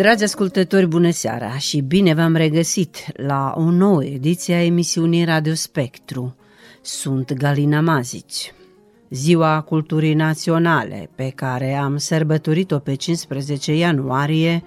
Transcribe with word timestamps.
Dragi 0.00 0.24
ascultători, 0.24 0.86
bună 0.86 1.10
seara 1.10 1.58
și 1.58 1.80
bine 1.80 2.14
v-am 2.14 2.34
regăsit 2.34 2.96
la 3.12 3.54
o 3.56 3.70
nouă 3.70 4.04
ediție 4.04 4.54
a 4.54 4.64
emisiunii 4.64 5.24
Radio 5.24 5.54
Spectru. 5.54 6.36
Sunt 6.80 7.32
Galina 7.32 7.80
Mazici. 7.80 8.54
Ziua 9.10 9.60
Culturii 9.60 10.14
Naționale, 10.14 11.10
pe 11.14 11.32
care 11.34 11.74
am 11.74 11.96
sărbătorit-o 11.96 12.78
pe 12.78 12.94
15 12.94 13.76
ianuarie, 13.76 14.62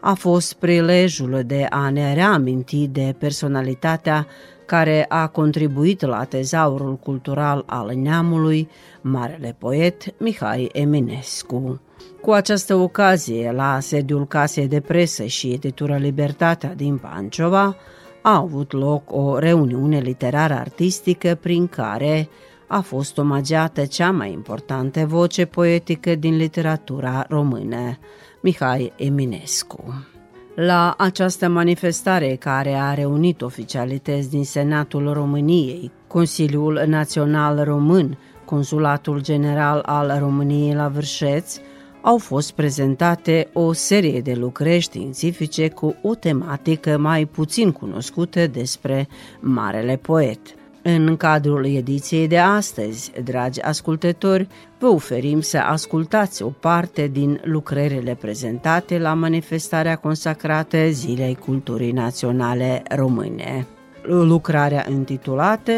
a 0.00 0.14
fost 0.14 0.52
prilejul 0.52 1.42
de 1.46 1.66
a 1.70 1.90
ne 1.90 2.14
reaminti 2.14 2.86
de 2.86 3.14
personalitatea 3.18 4.26
care 4.66 5.04
a 5.08 5.26
contribuit 5.26 6.00
la 6.00 6.24
tezaurul 6.24 6.96
cultural 6.96 7.62
al 7.66 7.92
neamului, 7.94 8.68
marele 9.00 9.56
poet 9.58 10.20
Mihai 10.20 10.68
Eminescu. 10.72 11.80
Cu 12.20 12.30
această 12.30 12.74
ocazie, 12.74 13.52
la 13.52 13.80
sediul 13.80 14.26
Casei 14.26 14.68
de 14.68 14.80
Presă 14.80 15.24
și 15.24 15.50
Editură 15.52 15.96
Libertatea 15.96 16.74
din 16.74 16.96
Pancova, 16.96 17.76
a 18.22 18.36
avut 18.36 18.72
loc 18.72 19.12
o 19.12 19.38
reuniune 19.38 19.98
literară 19.98 20.54
artistică 20.54 21.38
prin 21.40 21.66
care 21.66 22.28
a 22.66 22.80
fost 22.80 23.18
omagiată 23.18 23.84
cea 23.84 24.10
mai 24.10 24.32
importantă 24.32 25.06
voce 25.06 25.44
poetică 25.44 26.14
din 26.14 26.36
literatura 26.36 27.26
română, 27.28 27.98
Mihai 28.40 28.92
Eminescu. 28.96 30.06
La 30.54 30.94
această 30.98 31.48
manifestare 31.48 32.34
care 32.34 32.74
a 32.74 32.94
reunit 32.94 33.42
oficialități 33.42 34.30
din 34.30 34.44
Senatul 34.44 35.12
României, 35.12 35.90
Consiliul 36.06 36.82
Național 36.86 37.64
Român, 37.64 38.18
Consulatul 38.44 39.22
General 39.22 39.82
al 39.86 40.16
României 40.18 40.74
la 40.74 40.88
Vârșeț, 40.88 41.60
au 42.08 42.18
fost 42.18 42.52
prezentate 42.52 43.48
o 43.52 43.72
serie 43.72 44.20
de 44.20 44.34
lucrări 44.34 44.78
științifice 44.78 45.68
cu 45.68 45.96
o 46.02 46.14
tematică 46.14 46.98
mai 46.98 47.24
puțin 47.24 47.72
cunoscută 47.72 48.46
despre 48.46 49.08
Marele 49.40 49.96
Poet. 49.96 50.40
În 50.82 51.16
cadrul 51.16 51.66
ediției 51.66 52.26
de 52.26 52.38
astăzi, 52.38 53.12
dragi 53.24 53.60
ascultători, 53.60 54.48
vă 54.78 54.86
oferim 54.86 55.40
să 55.40 55.58
ascultați 55.58 56.42
o 56.42 56.48
parte 56.48 57.06
din 57.06 57.40
lucrările 57.44 58.14
prezentate 58.14 58.98
la 58.98 59.14
manifestarea 59.14 59.96
consacrată 59.96 60.88
Zilei 60.90 61.34
Culturii 61.34 61.92
Naționale 61.92 62.82
Române. 62.96 63.66
Lucrarea 64.02 64.86
intitulată 64.90 65.72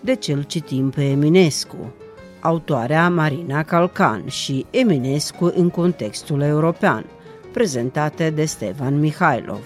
De 0.00 0.14
cel 0.14 0.42
citim 0.42 0.90
pe 0.90 1.04
Eminescu, 1.04 1.92
autoarea 2.40 3.08
Marina 3.08 3.62
Calcan 3.62 4.28
și 4.28 4.66
Eminescu 4.70 5.52
în 5.54 5.70
contextul 5.70 6.40
european, 6.40 7.04
prezentată 7.52 8.30
de 8.30 8.44
Stefan 8.44 8.98
Mihailov. 9.00 9.60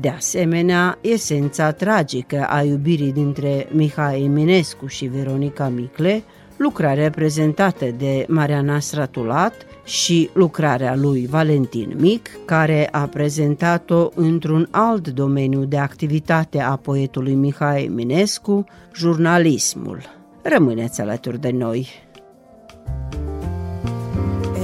De 0.00 0.08
asemenea, 0.08 0.98
esența 1.00 1.72
tragică 1.72 2.46
a 2.48 2.62
iubirii 2.62 3.12
dintre 3.12 3.68
Mihai 3.70 4.22
Eminescu 4.22 4.86
și 4.86 5.04
Veronica 5.04 5.68
Micle, 5.68 6.22
lucrarea 6.56 7.10
prezentată 7.10 7.84
de 7.98 8.24
Mariana 8.28 8.78
Stratulat 8.78 9.54
și 9.84 10.30
lucrarea 10.32 10.96
lui 10.96 11.26
Valentin 11.26 11.94
Mic, 11.98 12.28
care 12.44 12.88
a 12.90 13.06
prezentat-o 13.06 14.08
într-un 14.14 14.68
alt 14.70 15.08
domeniu 15.08 15.64
de 15.64 15.78
activitate 15.78 16.60
a 16.60 16.76
poetului 16.76 17.34
Mihai 17.34 17.84
Eminescu, 17.84 18.64
jurnalismul. 18.94 20.21
Rămâneți 20.42 21.00
alături 21.00 21.40
de 21.40 21.50
noi! 21.50 21.88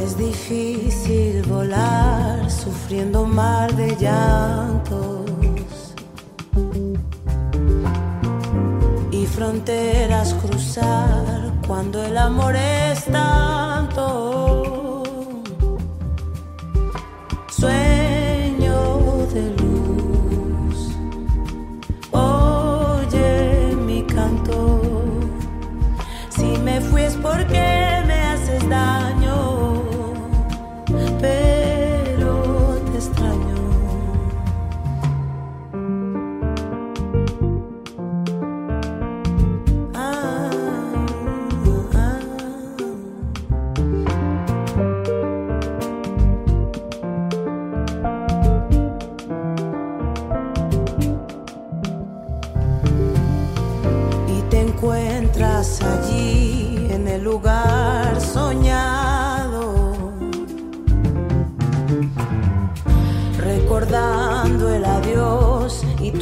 Es 0.03 0.15
difícil 0.15 1.45
volar 1.47 2.49
sufriendo 2.49 3.25
mar 3.25 3.73
de 3.73 3.97
llantos 4.01 5.95
y 9.11 9.27
fronteras 9.27 10.35
cruzar 10.43 11.53
cuando 11.67 12.03
el 12.05 12.17
amor 12.17 12.55
es 12.55 13.05
tanto. 13.05 14.05
Sueño 17.59 17.98
porque 27.23 27.78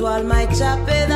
tu 0.07 0.13
alma 0.13 0.43
hecha. 0.43 1.16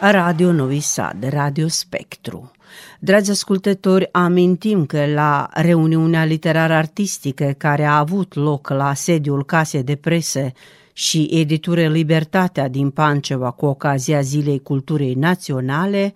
Radio 0.00 0.52
Novi 0.52 0.80
Sad, 0.80 1.28
Radio 1.28 1.68
Spectru. 1.68 2.50
Dragi 2.98 3.30
ascultători, 3.30 4.08
amintim 4.12 4.86
că 4.86 5.06
la 5.06 5.48
reuniunea 5.52 6.24
literară 6.24 6.72
artistică 6.72 7.54
care 7.56 7.84
a 7.84 7.98
avut 7.98 8.34
loc 8.34 8.68
la 8.68 8.94
sediul 8.94 9.44
Casei 9.44 9.82
de 9.82 9.96
Presă 9.96 10.52
și 10.92 11.28
editură 11.32 11.86
Libertatea 11.86 12.68
din 12.68 12.90
Panceva 12.90 13.50
cu 13.50 13.66
ocazia 13.66 14.20
Zilei 14.20 14.62
Culturii 14.62 15.14
Naționale, 15.14 16.14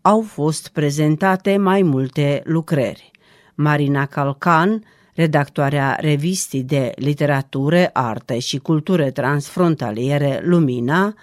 au 0.00 0.20
fost 0.20 0.68
prezentate 0.68 1.56
mai 1.56 1.82
multe 1.82 2.42
lucrări. 2.44 3.10
Marina 3.54 4.06
Calcan, 4.06 4.84
redactoarea 5.14 5.96
revistii 6.00 6.62
de 6.62 6.92
literatură, 6.96 7.90
arte 7.92 8.38
și 8.38 8.58
cultură 8.58 9.10
transfrontaliere 9.10 10.40
Lumina, 10.44 11.14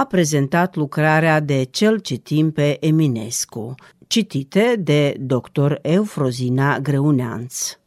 a 0.00 0.04
prezentat 0.04 0.76
lucrarea 0.76 1.40
de 1.40 1.62
Cel 1.70 1.98
citim 1.98 2.50
pe 2.50 2.76
Eminescu, 2.80 3.74
citite 4.06 4.74
de 4.78 5.14
dr. 5.18 5.72
Eufrozina 5.82 6.78
Greuneanț. 6.78 7.78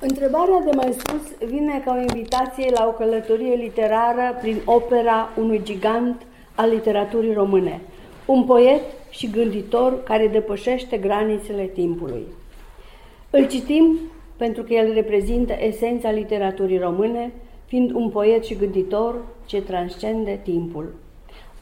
Întrebarea 0.00 0.60
de 0.64 0.70
mai 0.76 0.92
sus 0.92 1.48
vine 1.48 1.82
ca 1.84 1.94
o 1.96 2.00
invitație 2.00 2.70
la 2.70 2.86
o 2.86 2.90
călătorie 2.90 3.54
literară 3.54 4.36
prin 4.40 4.56
opera 4.64 5.28
unui 5.38 5.60
gigant 5.62 6.22
al 6.54 6.68
literaturii 6.68 7.32
române, 7.32 7.80
un 8.26 8.44
poet 8.44 8.82
și 9.10 9.30
gânditor 9.30 10.02
care 10.02 10.28
depășește 10.28 10.96
granițele 10.96 11.64
timpului. 11.64 12.26
Îl 13.30 13.46
citim 13.46 13.98
pentru 14.36 14.62
că 14.62 14.72
el 14.72 14.92
reprezintă 14.92 15.52
esența 15.58 16.10
literaturii 16.10 16.78
române, 16.78 17.32
fiind 17.66 17.90
un 17.90 18.10
poet 18.10 18.44
și 18.44 18.56
gânditor 18.56 19.14
ce 19.46 19.62
transcende 19.62 20.40
timpul. 20.42 20.94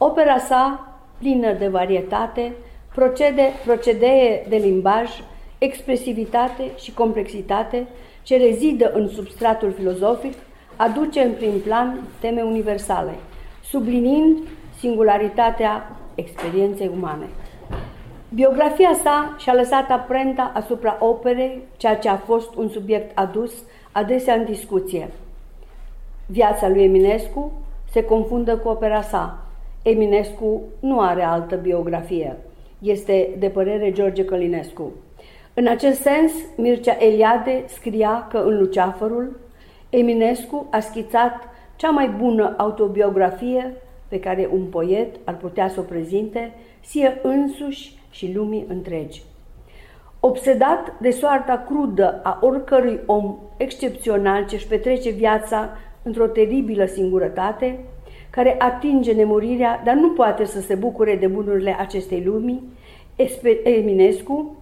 Opera 0.01 0.37
sa, 0.37 0.87
plină 1.17 1.53
de 1.53 1.67
varietate, 1.67 2.53
procede, 2.95 3.51
procedee 3.65 4.45
de 4.49 4.55
limbaj, 4.55 5.09
expresivitate 5.57 6.63
și 6.77 6.93
complexitate, 6.93 7.87
ce 8.23 8.37
rezidă 8.37 8.91
în 8.93 9.07
substratul 9.07 9.71
filozofic, 9.71 10.33
aduce 10.75 11.21
în 11.21 11.31
prim 11.31 11.59
plan 11.59 12.01
teme 12.19 12.41
universale, 12.41 13.11
sublinind 13.63 14.37
singularitatea 14.77 15.95
experienței 16.15 16.91
umane. 16.93 17.25
Biografia 18.33 18.93
sa 19.03 19.35
și-a 19.37 19.53
lăsat 19.53 19.89
aprenta 19.89 20.51
asupra 20.55 20.97
operei, 20.99 21.61
ceea 21.77 21.97
ce 21.97 22.09
a 22.09 22.17
fost 22.17 22.55
un 22.55 22.69
subiect 22.69 23.17
adus 23.17 23.53
adesea 23.91 24.33
în 24.33 24.45
discuție. 24.45 25.09
Viața 26.25 26.67
lui 26.67 26.83
Eminescu 26.83 27.51
se 27.91 28.03
confundă 28.03 28.57
cu 28.57 28.67
opera 28.67 29.01
sa. 29.01 29.48
Eminescu 29.81 30.61
nu 30.79 30.99
are 30.99 31.23
altă 31.23 31.55
biografie. 31.55 32.37
Este 32.79 33.29
de 33.39 33.49
părere 33.49 33.91
George 33.91 34.25
Călinescu. 34.25 34.91
În 35.53 35.67
acest 35.67 36.01
sens, 36.01 36.31
Mircea 36.57 36.97
Eliade 36.99 37.63
scria 37.67 38.27
că 38.29 38.37
în 38.37 38.57
Luceafărul, 38.57 39.39
Eminescu 39.89 40.67
a 40.71 40.79
schițat 40.79 41.33
cea 41.75 41.89
mai 41.89 42.07
bună 42.07 42.53
autobiografie 42.57 43.75
pe 44.07 44.19
care 44.19 44.49
un 44.53 44.65
poet 44.65 45.15
ar 45.23 45.37
putea 45.37 45.67
să 45.67 45.79
o 45.79 45.83
prezinte, 45.83 46.53
sie 46.79 47.19
însuși 47.21 47.97
și 48.09 48.33
lumii 48.35 48.65
întregi. 48.69 49.23
Obsedat 50.19 50.99
de 51.01 51.09
soarta 51.09 51.63
crudă 51.67 52.19
a 52.23 52.39
oricărui 52.41 52.99
om 53.05 53.37
excepțional 53.57 54.45
ce 54.45 54.55
își 54.55 54.67
petrece 54.67 55.09
viața 55.09 55.69
într-o 56.03 56.27
teribilă 56.27 56.85
singurătate, 56.85 57.79
care 58.39 58.55
atinge 58.59 59.13
nemurirea, 59.13 59.81
dar 59.83 59.95
nu 59.95 60.09
poate 60.09 60.45
să 60.45 60.61
se 60.61 60.75
bucure 60.75 61.15
de 61.15 61.27
bunurile 61.27 61.75
acestei 61.79 62.23
lumii, 62.23 62.63
Eminescu 63.63 64.57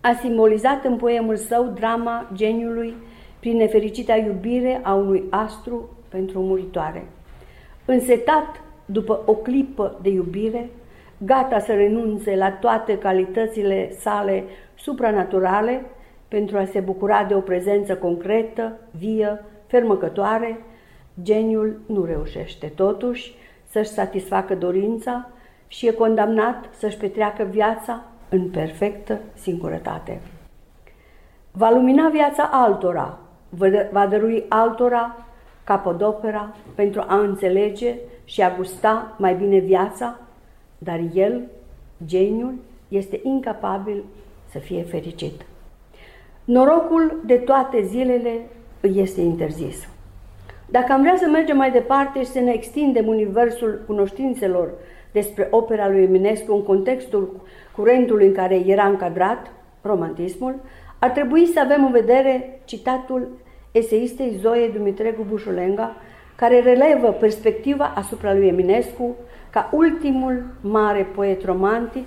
a 0.00 0.18
simbolizat 0.20 0.84
în 0.84 0.96
poemul 0.96 1.36
său 1.36 1.72
drama 1.74 2.30
geniului 2.34 2.94
prin 3.40 3.56
nefericita 3.56 4.16
iubire 4.16 4.80
a 4.82 4.94
unui 4.94 5.24
astru 5.30 5.88
pentru 6.08 6.38
o 6.38 6.42
muritoare. 6.42 7.06
Însetat 7.84 8.62
după 8.84 9.22
o 9.26 9.34
clipă 9.34 9.98
de 10.02 10.08
iubire, 10.10 10.70
gata 11.18 11.58
să 11.58 11.72
renunțe 11.72 12.36
la 12.36 12.50
toate 12.50 12.98
calitățile 12.98 13.92
sale 13.98 14.44
supranaturale 14.74 15.84
pentru 16.28 16.58
a 16.58 16.64
se 16.64 16.80
bucura 16.80 17.24
de 17.24 17.34
o 17.34 17.40
prezență 17.40 17.96
concretă, 17.96 18.78
vie, 18.90 19.44
fermăcătoare, 19.66 20.58
geniul 21.22 21.80
nu 21.86 22.04
reușește 22.04 22.66
totuși 22.66 23.34
să-și 23.70 23.90
satisfacă 23.90 24.54
dorința 24.54 25.28
și 25.68 25.86
e 25.86 25.92
condamnat 25.92 26.68
să-și 26.78 26.96
petreacă 26.96 27.42
viața 27.42 28.04
în 28.28 28.50
perfectă 28.50 29.18
singurătate. 29.34 30.20
Va 31.50 31.70
lumina 31.70 32.08
viața 32.08 32.48
altora, 32.52 33.18
va 33.90 34.06
dărui 34.06 34.44
altora 34.48 35.16
capodopera 35.64 36.54
pentru 36.74 37.04
a 37.06 37.18
înțelege 37.18 37.94
și 38.24 38.42
a 38.42 38.56
gusta 38.56 39.14
mai 39.18 39.34
bine 39.34 39.58
viața, 39.58 40.18
dar 40.78 41.00
el, 41.14 41.48
geniul, 42.06 42.54
este 42.88 43.20
incapabil 43.22 44.04
să 44.50 44.58
fie 44.58 44.82
fericit. 44.82 45.46
Norocul 46.44 47.20
de 47.26 47.36
toate 47.36 47.82
zilele 47.82 48.46
îi 48.80 49.00
este 49.00 49.20
interzis. 49.20 49.88
Dacă 50.70 50.92
am 50.92 51.00
vrea 51.00 51.16
să 51.16 51.26
mergem 51.26 51.56
mai 51.56 51.70
departe 51.70 52.18
și 52.18 52.30
să 52.30 52.38
ne 52.40 52.52
extindem 52.52 53.06
universul 53.06 53.82
cunoștințelor 53.86 54.70
despre 55.12 55.48
opera 55.50 55.88
lui 55.88 56.02
Eminescu 56.02 56.54
în 56.54 56.62
contextul 56.62 57.40
curentului 57.76 58.26
în 58.26 58.32
care 58.32 58.54
era 58.66 58.86
încadrat, 58.86 59.52
romantismul, 59.82 60.54
ar 60.98 61.10
trebui 61.10 61.46
să 61.46 61.60
avem 61.60 61.84
în 61.84 61.90
vedere 61.90 62.60
citatul 62.64 63.28
eseistei 63.72 64.36
Zoe 64.40 64.68
Dumitregu 64.68 65.26
Bușulenga, 65.28 65.96
care 66.36 66.60
relevă 66.60 67.08
perspectiva 67.08 67.92
asupra 67.96 68.34
lui 68.34 68.48
Eminescu 68.48 69.16
ca 69.50 69.70
ultimul 69.72 70.42
mare 70.60 71.02
poet 71.14 71.44
romantic, 71.44 72.06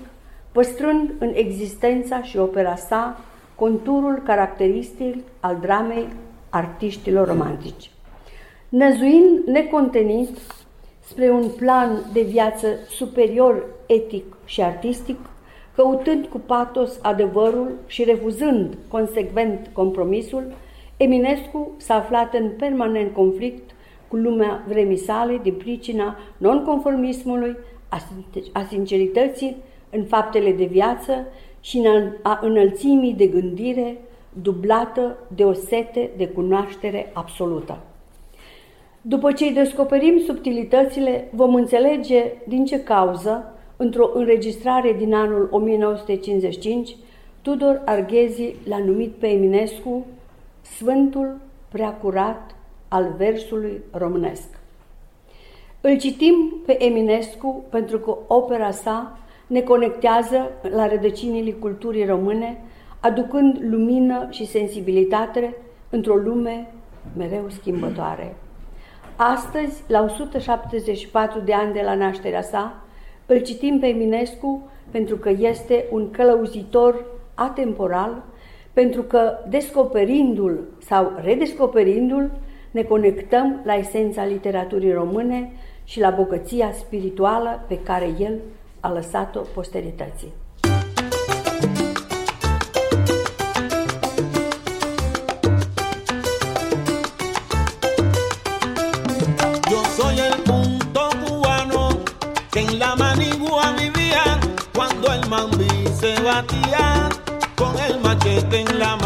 păstrând 0.51 1.13
în 1.19 1.31
existența 1.33 2.21
și 2.21 2.37
opera 2.37 2.75
sa 2.75 3.19
conturul 3.55 4.21
caracteristic 4.25 5.15
al 5.39 5.57
dramei 5.61 6.07
artiștilor 6.49 7.27
romantici. 7.27 7.92
Năzuind 8.73 9.39
necontenit 9.45 10.37
spre 10.99 11.29
un 11.31 11.49
plan 11.57 12.05
de 12.13 12.21
viață 12.21 12.67
superior 12.89 13.65
etic 13.85 14.35
și 14.45 14.61
artistic, 14.61 15.17
căutând 15.75 16.25
cu 16.25 16.37
patos 16.37 16.99
adevărul 17.01 17.71
și 17.87 18.03
refuzând 18.03 18.77
consecvent 18.87 19.69
compromisul, 19.73 20.43
Eminescu 20.97 21.71
s-a 21.77 21.95
aflat 21.95 22.33
în 22.33 22.49
permanent 22.57 23.13
conflict 23.13 23.71
cu 24.07 24.15
lumea 24.15 24.63
vremii 24.67 24.97
sale 24.97 25.39
din 25.43 25.53
pricina 25.53 26.17
nonconformismului, 26.37 27.55
a 28.53 28.65
sincerității 28.69 29.55
în 29.89 30.03
faptele 30.03 30.51
de 30.51 30.65
viață 30.65 31.27
și 31.59 31.87
a 32.21 32.39
înălțimii 32.41 33.13
de 33.13 33.27
gândire 33.27 33.97
dublată 34.41 35.17
de 35.35 35.43
o 35.43 35.53
sete 35.53 36.09
de 36.17 36.27
cunoaștere 36.27 37.11
absolută. 37.13 37.77
După 39.05 39.31
ce 39.31 39.43
îi 39.45 39.53
descoperim 39.53 40.19
subtilitățile, 40.19 41.27
vom 41.31 41.55
înțelege 41.55 42.23
din 42.47 42.65
ce 42.65 42.83
cauză, 42.83 43.53
într-o 43.77 44.09
înregistrare 44.13 44.95
din 44.97 45.13
anul 45.13 45.47
1955, 45.51 46.95
Tudor 47.41 47.81
Arghezi 47.85 48.55
l-a 48.67 48.77
numit 48.77 49.11
pe 49.11 49.27
Eminescu 49.27 50.05
Sfântul 50.61 51.37
Preacurat 51.69 52.55
al 52.87 53.13
versului 53.17 53.81
românesc. 53.91 54.59
Îl 55.81 55.97
citim 55.97 56.61
pe 56.65 56.83
Eminescu 56.83 57.63
pentru 57.69 57.99
că 57.99 58.17
opera 58.27 58.71
sa 58.71 59.17
ne 59.47 59.61
conectează 59.61 60.51
la 60.69 60.87
rădăcinile 60.87 61.51
culturii 61.51 62.05
române, 62.05 62.61
aducând 62.99 63.57
lumină 63.61 64.27
și 64.29 64.45
sensibilitate 64.45 65.55
într-o 65.89 66.15
lume 66.15 66.67
mereu 67.17 67.49
schimbătoare. 67.49 68.35
Astăzi, 69.15 69.83
la 69.87 70.01
174 70.01 71.39
de 71.39 71.53
ani 71.53 71.73
de 71.73 71.81
la 71.81 71.95
nașterea 71.95 72.41
sa, 72.41 72.83
îl 73.25 73.39
citim 73.39 73.79
pe 73.79 73.87
Eminescu 73.87 74.69
pentru 74.91 75.15
că 75.15 75.29
este 75.29 75.85
un 75.91 76.11
călăuzitor 76.11 77.05
atemporal, 77.33 78.23
pentru 78.73 79.01
că 79.01 79.37
descoperindu-l 79.49 80.59
sau 80.81 81.11
redescoperindu-l, 81.23 82.31
ne 82.71 82.83
conectăm 82.83 83.61
la 83.63 83.73
esența 83.73 84.25
literaturii 84.25 84.93
române 84.93 85.51
și 85.83 85.99
la 85.99 86.09
bogăția 86.09 86.71
spirituală 86.71 87.65
pe 87.67 87.79
care 87.79 88.09
el 88.19 88.39
a 88.79 88.91
lăsat-o 88.91 89.39
posterității. 89.53 90.42
a 106.27 106.41
batear 106.41 107.09
con 107.55 107.77
el 107.79 107.99
machete 107.99 108.61
en 108.61 108.79
la 108.79 108.95
mano. 108.95 109.02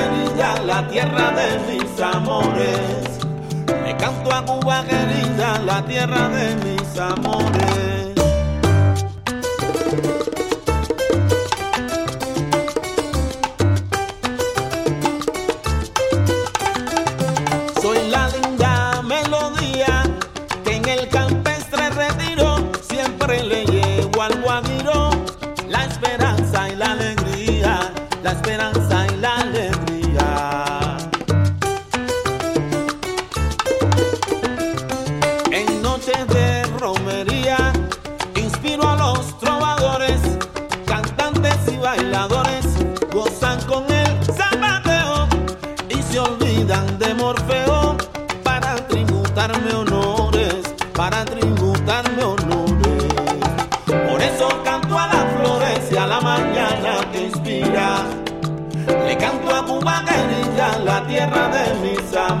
querida, 0.00 0.54
la 0.64 0.88
tierra 0.88 1.32
de 1.32 1.72
mis 1.72 2.00
amores. 2.00 3.18
Le 3.84 3.96
canto 3.96 4.32
a 4.32 4.44
Cuba 4.44 4.84
querida, 4.84 5.58
la 5.64 5.82
tierra 5.82 6.28
de 6.28 6.56
mis 6.56 6.98
amores. 6.98 8.09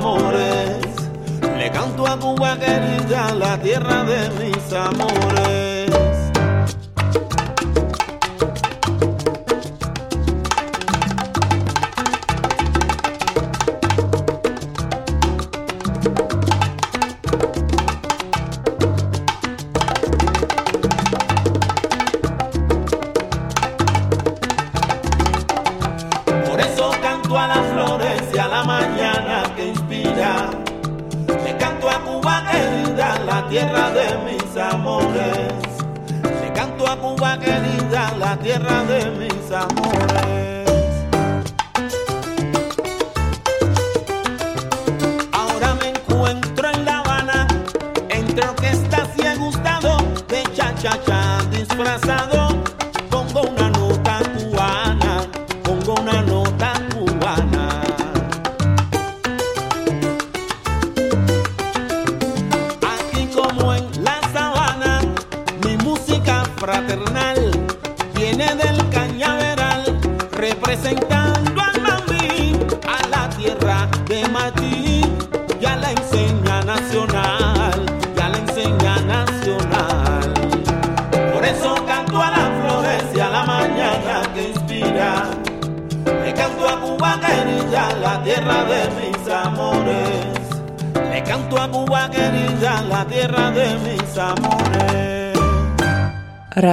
amores, 0.00 0.78
le 1.58 1.70
canto 1.70 2.06
a 2.06 2.18
Cuba 2.18 2.58
querida, 2.58 3.34
la 3.34 3.58
tierra 3.58 4.02
de 4.04 4.30
mis 4.38 4.72
amores. 4.72 5.59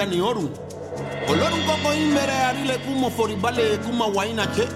Washa 0.00 0.06
ngoya 0.06 0.06
njani 0.06 0.20
orun. 0.20 0.50
Olorun 1.28 1.60
koko 1.66 1.94
imbere 1.94 2.32
arile 2.32 2.78
kumo 2.78 3.10
foribale 3.10 3.78
kuma 3.78 4.06
waina 4.06 4.46
che. 4.54 4.66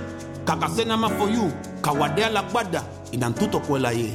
Kakasena 0.45 0.97
ma 0.99 1.09
for 1.09 1.29
you. 1.31 1.53
Kawadea 1.83 2.31
la 2.31 2.43
gbada 2.43 2.83
inantuto 3.13 3.61
kwela 3.61 3.93
ye. 3.93 4.13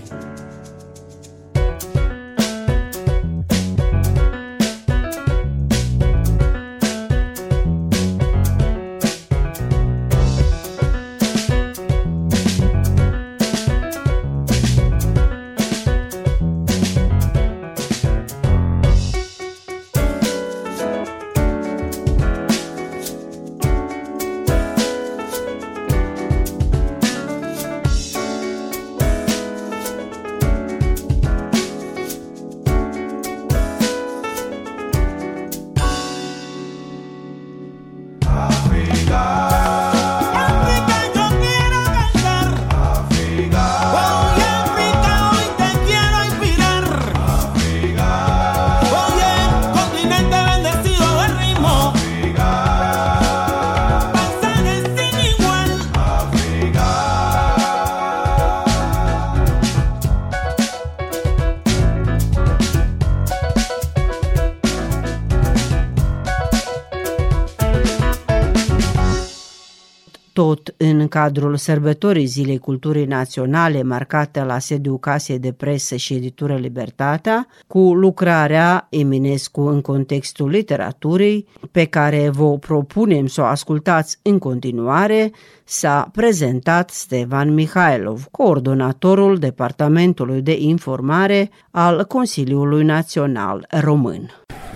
Tot 70.39 70.68
în 70.81 71.07
cadrul 71.07 71.55
sărbătorii 71.55 72.25
Zilei 72.25 72.57
Culturii 72.57 73.05
Naționale, 73.05 73.83
marcată 73.83 74.43
la 74.43 74.59
sediul 74.59 74.99
Casei 74.99 75.39
de 75.39 75.51
Presă 75.51 75.95
și 75.95 76.13
Editură 76.13 76.55
Libertatea, 76.55 77.47
cu 77.67 77.79
lucrarea 77.79 78.87
Eminescu 78.89 79.61
în 79.61 79.81
contextul 79.81 80.49
literaturii, 80.49 81.47
pe 81.71 81.85
care 81.85 82.29
vă 82.29 82.57
propunem 82.57 83.27
să 83.27 83.41
o 83.41 83.45
ascultați 83.45 84.19
în 84.21 84.37
continuare, 84.37 85.31
s-a 85.63 86.09
prezentat 86.11 86.89
Stevan 86.89 87.53
Mihailov, 87.53 88.27
coordonatorul 88.31 89.37
Departamentului 89.37 90.41
de 90.41 90.57
Informare 90.59 91.49
al 91.71 92.05
Consiliului 92.05 92.83
Național 92.83 93.67
Român. 93.81 94.29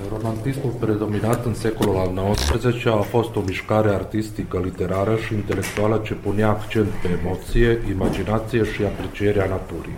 Romantismul 0.10 0.74
predominat 0.80 1.46
în 1.46 1.54
secolul 1.54 1.96
al 1.96 2.34
XIX 2.34 2.86
a 2.86 2.92
fost 2.92 3.36
o 3.36 3.42
mișcare 3.46 3.90
artistică, 3.90 4.62
literară 4.64 5.16
și 5.16 5.34
intelectuală 5.34 5.93
ce 5.98 6.14
punea 6.14 6.50
accent 6.50 6.88
pe 6.88 7.08
emoție, 7.22 7.80
imaginație 7.90 8.64
și 8.64 8.84
aprecierea 8.84 9.46
naturii. 9.46 9.98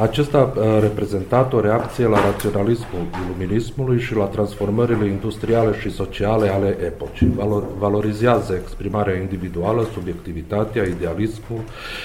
Acesta 0.00 0.52
a 0.58 0.78
reprezentat 0.78 1.52
o 1.52 1.60
reacție 1.60 2.06
la 2.06 2.20
raționalismul 2.20 3.06
iluminismului 3.24 4.00
și 4.00 4.14
la 4.14 4.24
transformările 4.24 5.06
industriale 5.06 5.78
și 5.80 5.90
sociale 5.90 6.48
ale 6.48 6.76
epocii. 6.84 7.32
Valor, 7.34 7.64
valorizează 7.78 8.58
exprimarea 8.62 9.16
individuală, 9.16 9.86
subiectivitatea, 9.92 10.84
idealismul, 10.84 11.60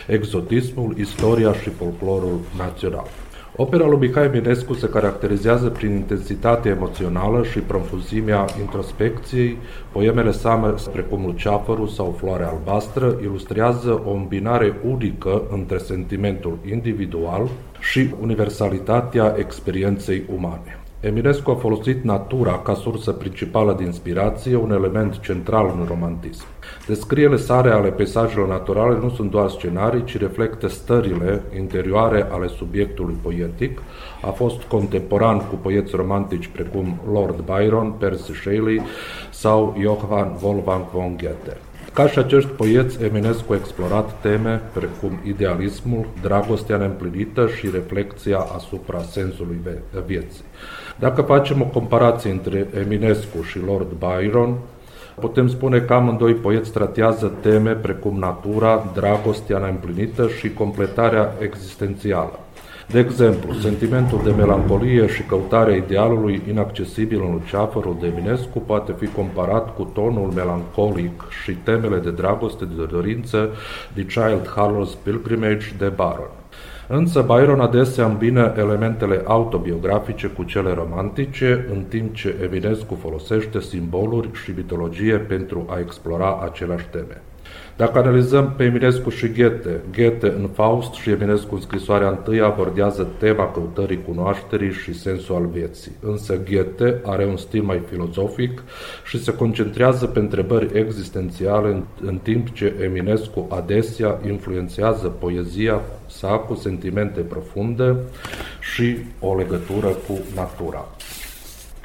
exotismul, 0.08 0.97
istoria 0.97 1.54
și 1.54 1.69
folclorul 1.69 2.39
național. 2.58 3.08
Opera 3.56 3.86
lui 3.86 3.98
Mihai 3.98 4.26
Eminescu 4.26 4.74
se 4.74 4.89
caracterizează 4.89 5.70
prin 5.70 5.92
intensitate 5.92 6.70
emoțională 6.70 7.44
și 7.44 7.60
profuzimea 7.60 8.46
introspecției. 8.60 9.58
Poemele 9.92 10.32
sale, 10.32 10.74
precum 10.92 11.26
Luceafărul 11.26 11.88
sau 11.88 12.16
Floarea 12.18 12.48
albastră, 12.50 13.18
ilustrează 13.22 14.02
o 14.06 14.12
îmbinare 14.12 14.74
unică 14.88 15.42
între 15.52 15.78
sentimentul 15.78 16.58
individual 16.70 17.50
și 17.80 18.10
universalitatea 18.22 19.36
experienței 19.38 20.24
umane. 20.36 20.80
Eminescu 21.00 21.52
a 21.52 21.56
folosit 21.56 22.04
natura 22.04 22.60
ca 22.60 22.74
sursă 22.74 23.12
principală 23.12 23.76
de 23.78 23.84
inspirație, 23.84 24.56
un 24.56 24.72
element 24.72 25.20
central 25.20 25.76
în 25.80 25.86
romantism. 25.88 26.46
Descrierile 26.88 27.38
sale 27.38 27.69
ale 27.69 27.89
peisajelor 27.89 28.48
naturale 28.48 28.98
nu 29.02 29.10
sunt 29.10 29.32
doar 29.32 29.50
scenarii, 29.50 30.04
ci 30.04 30.17
reflectă 30.17 30.67
stările 30.67 31.41
interioare 31.58 32.28
ale 32.32 32.48
subiectului 32.48 33.17
poetic. 33.22 33.82
A 34.22 34.30
fost 34.30 34.62
contemporan 34.62 35.38
cu 35.38 35.56
poeți 35.62 35.96
romantici 35.96 36.48
precum 36.48 37.00
Lord 37.12 37.39
Byron, 37.39 37.91
Percy 37.91 38.34
Shelley 38.34 38.82
sau 39.32 39.78
Johann 39.82 40.38
Wolfgang 40.41 40.84
von 40.93 41.17
Goethe. 41.17 41.58
Ca 41.93 42.08
și 42.08 42.19
acești 42.19 42.50
poeți, 42.50 43.04
Eminescu 43.04 43.54
a 43.54 43.56
explorat 43.56 44.22
teme 44.22 44.62
precum 44.74 45.19
idealismul, 45.26 46.06
dragostea 46.22 46.78
neîmplinită 46.78 47.48
și 47.48 47.69
reflexia 47.69 48.38
asupra 48.38 49.02
sensului 49.02 49.60
vieții. 50.06 50.43
Dacă 51.00 51.22
facem 51.22 51.62
o 51.62 51.65
comparație 51.65 52.32
între 52.32 52.67
Eminescu 52.86 53.41
și 53.41 53.60
Lord 53.65 53.88
Byron, 54.00 54.58
putem 55.19 55.47
spune 55.47 55.80
că 55.80 55.93
amândoi 55.93 56.34
poeți 56.34 56.71
tratează 56.71 57.32
teme 57.41 57.71
precum 57.71 58.19
natura, 58.19 58.91
dragostea 58.93 59.58
neîmplinită 59.58 60.28
și 60.28 60.54
completarea 60.54 61.34
existențială. 61.39 62.39
De 62.88 62.99
exemplu, 62.99 63.54
sentimentul 63.54 64.21
de 64.23 64.32
melancolie 64.32 65.08
și 65.08 65.21
căutarea 65.21 65.76
idealului 65.76 66.41
inaccesibil 66.49 67.21
în 67.23 67.32
Luceafărul 67.32 67.97
de 67.99 68.08
Eminescu 68.08 68.60
poate 68.60 68.95
fi 68.99 69.08
comparat 69.08 69.76
cu 69.76 69.84
tonul 69.84 70.32
melancolic 70.32 71.23
și 71.43 71.52
temele 71.52 71.97
de 71.97 72.12
dragoste 72.12 72.65
de 72.65 72.84
dorință 72.91 73.49
de 73.93 74.06
Child 74.06 74.54
Harlow's 74.56 75.04
Pilgrimage 75.04 75.73
de 75.78 75.88
Baron. 75.88 76.42
Însă 76.88 77.22
Byron 77.22 77.60
adesea 77.60 78.06
îmbină 78.06 78.54
elementele 78.58 79.22
autobiografice 79.26 80.28
cu 80.28 80.43
cele 80.43 80.74
romantice, 80.74 81.67
în 81.74 81.84
timp 81.84 82.15
ce 82.15 82.36
Eminescu 82.43 82.96
folosește 82.96 83.60
simboluri 83.60 84.30
și 84.43 84.52
mitologie 84.56 85.17
pentru 85.17 85.65
a 85.69 85.80
explora 85.80 86.39
aceleași 86.43 86.88
teme. 86.88 87.22
Dacă 87.78 87.98
analizăm 87.98 88.54
pe 88.58 88.64
Eminescu 88.64 89.10
și 89.10 89.32
Goethe, 89.32 89.82
Goethe 89.96 90.28
în 90.28 90.50
Faust 90.54 90.94
și 90.94 91.10
Eminescu 91.10 91.56
în 91.56 91.62
scrisoarea 91.62 92.10
întâi 92.10 92.42
abordează 92.42 93.08
tema 93.18 93.52
căutării 93.52 94.04
cunoașterii 94.08 94.72
și 94.72 95.00
sensul 95.00 95.36
al 95.36 95.46
vieții. 95.46 95.92
Însă 96.00 96.40
Goethe 96.50 97.00
are 97.04 97.26
un 97.26 97.38
stil 97.38 97.64
mai 97.64 97.82
filozofic 97.90 98.64
și 99.06 99.24
se 99.24 99.34
concentrează 99.34 100.06
pe 100.06 100.20
întrebări 100.20 100.80
existențiale, 100.80 101.70
în, 101.70 101.84
în 102.02 102.18
timp 102.18 102.54
ce 102.54 102.74
Eminescu 102.82 103.48
adesea 103.50 104.20
influențează 104.28 105.08
poezia 105.08 105.82
sa 106.08 106.28
cu 106.28 106.56
sentimente 106.56 107.20
profunde 107.20 107.96
și 108.74 108.98
o 109.20 109.36
legătură 109.36 109.88
cu 109.88 110.20
natura. 110.36 110.86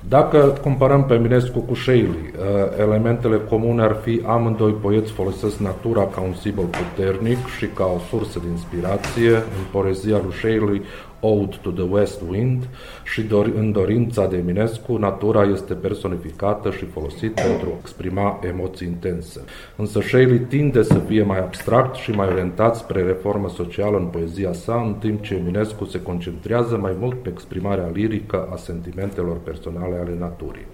Dacă 0.09 0.59
comparăm 0.63 1.05
pe 1.05 1.15
Eminescu 1.15 1.59
cu 1.59 1.75
Shelley, 1.75 2.33
elementele 2.79 3.41
comune 3.49 3.83
ar 3.83 3.97
fi 4.03 4.23
amândoi 4.27 4.73
poeți 4.73 5.13
folosesc 5.13 5.57
natura 5.57 6.07
ca 6.07 6.21
un 6.21 6.35
simbol 6.35 6.65
puternic 6.65 7.47
și 7.57 7.67
ca 7.67 7.85
o 7.85 7.99
sursă 8.09 8.39
de 8.39 8.49
inspirație. 8.51 9.31
În 9.31 9.65
poezia 9.73 10.21
lui 10.25 10.35
Shelley, 10.35 10.83
Ode 11.21 11.57
to 11.63 11.71
the 11.71 11.87
West 11.91 12.21
Wind 12.29 12.69
și 13.05 13.25
în 13.55 13.73
dorința 13.73 14.27
de 14.27 14.37
Eminescu, 14.37 14.97
natura 14.97 15.43
este 15.43 15.75
personificată 15.75 16.71
și 16.71 16.85
folosită 16.85 17.43
pentru 17.43 17.69
a 17.69 17.79
exprima 17.81 18.41
emoții 18.49 18.87
intense. 18.87 19.45
Însă 19.77 20.01
Shelley 20.01 20.39
tinde 20.39 20.83
să 20.83 20.99
fie 20.99 21.23
mai 21.23 21.39
abstract 21.39 21.95
și 21.95 22.11
mai 22.11 22.29
orientat 22.29 22.77
spre 22.77 23.03
reformă 23.03 23.49
socială 23.49 23.97
în 23.97 24.05
poezia 24.05 24.53
sa, 24.53 24.83
în 24.87 24.95
timp 24.95 25.23
ce 25.23 25.35
Eminescu 25.35 25.85
se 25.85 26.03
concentrează 26.03 26.77
mai 26.77 26.97
mult 26.99 27.23
pe 27.23 27.29
exprimarea 27.33 27.91
lirică 27.93 28.49
a 28.53 28.57
sentimentelor 28.57 29.37
personale 29.37 29.97
ale 29.97 30.17
naturii. 30.19 30.67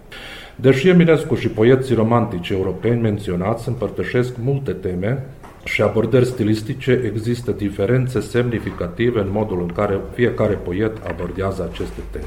Deși 0.56 0.88
Eminescu 0.88 1.34
și 1.34 1.48
poeții 1.48 1.94
romantici 1.94 2.50
europeni 2.50 3.00
menționați 3.00 3.68
împărtășesc 3.68 4.34
multe 4.42 4.72
teme, 4.72 5.24
și 5.64 5.82
abordări 5.82 6.26
stilistice 6.26 7.02
există 7.04 7.50
diferențe 7.50 8.20
semnificative 8.20 9.20
în 9.20 9.30
modul 9.30 9.60
în 9.60 9.68
care 9.68 10.00
fiecare 10.14 10.54
poet 10.54 10.96
abordează 11.08 11.68
aceste 11.72 12.00
teme. 12.10 12.24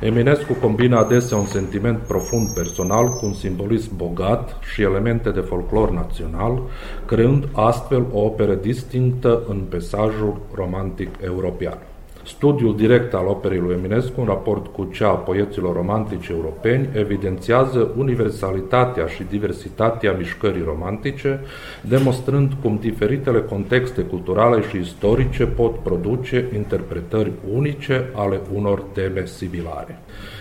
Eminescu 0.00 0.52
combina 0.52 0.98
adesea 0.98 1.36
un 1.36 1.46
sentiment 1.46 1.98
profund 1.98 2.48
personal 2.54 3.08
cu 3.08 3.26
un 3.26 3.34
simbolism 3.34 3.96
bogat 3.96 4.56
și 4.72 4.82
elemente 4.82 5.30
de 5.30 5.40
folclor 5.40 5.90
național, 5.90 6.62
creând 7.06 7.48
astfel 7.52 8.06
o 8.12 8.20
operă 8.20 8.54
distinctă 8.54 9.42
în 9.48 9.56
peisajul 9.68 10.40
romantic 10.54 11.08
european. 11.24 11.78
Studiul 12.26 12.76
direct 12.76 13.14
al 13.14 13.26
operei 13.26 13.58
lui 13.58 13.74
Eminescu, 13.74 14.20
în 14.20 14.26
raport 14.26 14.66
cu 14.66 14.88
cea 14.92 15.08
a 15.08 15.14
poeților 15.14 15.74
romantici 15.74 16.28
europeni, 16.28 16.88
evidențiază 16.92 17.92
universalitatea 17.96 19.06
și 19.06 19.22
diversitatea 19.30 20.12
mișcării 20.12 20.62
romantice, 20.62 21.40
demonstrând 21.80 22.52
cum 22.62 22.78
diferitele 22.80 23.40
contexte 23.40 24.02
culturale 24.02 24.62
și 24.70 24.76
istorice 24.76 25.44
pot 25.44 25.78
produce 25.78 26.50
interpretări 26.54 27.32
unice 27.54 28.10
ale 28.14 28.40
unor 28.54 28.82
teme 28.92 29.24
similare. 29.24 29.98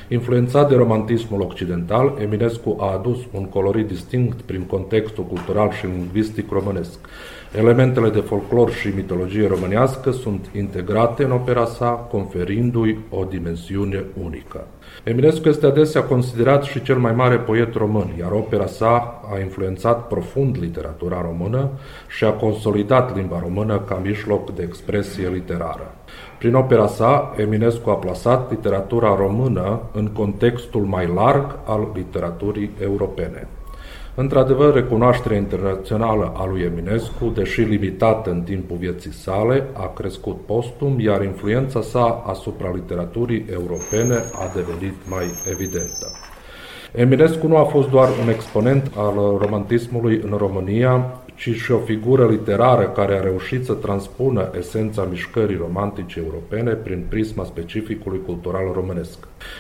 Influențat 0.08 0.70
de 0.70 0.76
romantismul 0.76 1.42
occidental, 1.42 2.18
Eminescu 2.22 2.78
a 2.80 2.94
adus 2.94 3.18
un 3.32 3.46
colorit 3.46 3.88
distinct 3.88 4.42
prin 4.42 4.62
contextul 4.62 5.24
cultural 5.24 5.72
și 5.72 5.86
lingvistic 5.86 6.52
românesc. 6.52 7.00
Elementele 7.58 8.10
de 8.10 8.20
folclor 8.20 8.72
și 8.72 8.92
mitologie 8.96 9.48
românească 9.48 10.12
sunt 10.12 10.50
integrate 10.56 11.24
în 11.24 11.32
opera 11.32 11.66
sa, 11.66 11.90
conferindu-i 11.90 13.00
o 13.10 13.24
dimensiune 13.24 14.04
unică. 14.24 14.68
Eminescu 15.04 15.50
este 15.50 15.66
adesea 15.66 16.04
considerat 16.04 16.64
și 16.64 16.82
cel 16.82 16.98
mai 16.98 17.12
mare 17.12 17.38
poet 17.38 17.74
român, 17.74 18.08
iar 18.20 18.32
opera 18.32 18.66
sa 18.66 19.22
a 19.34 19.40
influențat 19.40 20.08
profund 20.08 20.58
literatura 20.60 21.22
română 21.22 21.70
și 22.08 22.24
a 22.24 22.32
consolidat 22.32 23.16
limba 23.16 23.40
română 23.40 23.80
ca 23.80 24.00
mijloc 24.04 24.56
de 24.56 24.62
expresie 24.62 25.30
literară. 25.30 25.96
Prin 26.38 26.56
opera 26.56 26.88
sa, 26.88 27.34
Eminescu 27.38 27.90
a 27.90 27.96
plasat 27.96 28.50
literatura 28.50 29.16
română 29.16 29.82
în 29.94 30.08
contextul 30.08 30.82
mai 30.82 31.12
larg 31.16 31.60
al 31.66 31.88
literaturii 31.94 32.72
europene. 32.82 33.48
Într-adevăr, 34.18 34.74
recunoașterea 34.74 35.38
internațională 35.38 36.34
a 36.36 36.46
lui 36.46 36.62
Eminescu, 36.62 37.32
deși 37.34 37.62
limitată 37.62 38.30
în 38.30 38.42
timpul 38.42 38.78
vieții 38.78 39.14
sale, 39.14 39.68
a 39.74 39.88
crescut 39.88 40.46
postum, 40.46 41.00
iar 41.00 41.24
influența 41.24 41.82
sa 41.82 42.24
asupra 42.26 42.72
literaturii 42.74 43.46
europene 43.52 44.16
a 44.16 44.52
devenit 44.54 44.96
mai 45.10 45.26
evidentă. 45.52 46.08
Eminescu 46.92 47.48
nu 47.48 47.58
a 47.58 47.64
fost 47.64 47.90
doar 47.90 48.10
un 48.24 48.30
exponent 48.30 48.92
al 48.96 49.38
romantismului 49.40 50.22
în 50.24 50.38
România, 50.38 51.22
ci 51.36 51.50
și 51.56 51.72
o 51.72 51.78
figură 51.78 52.28
literară 52.30 52.84
care 52.84 53.18
a 53.18 53.22
reușit 53.22 53.66
să 53.66 53.74
transpună 53.74 54.52
esența 54.58 55.08
mișcării 55.10 55.58
romantice 55.58 56.20
europene 56.20 56.72
prin 56.72 57.06
prisma 57.10 57.44
specificului 57.44 58.22
cultural 58.26 58.72
românesc. 58.74 59.18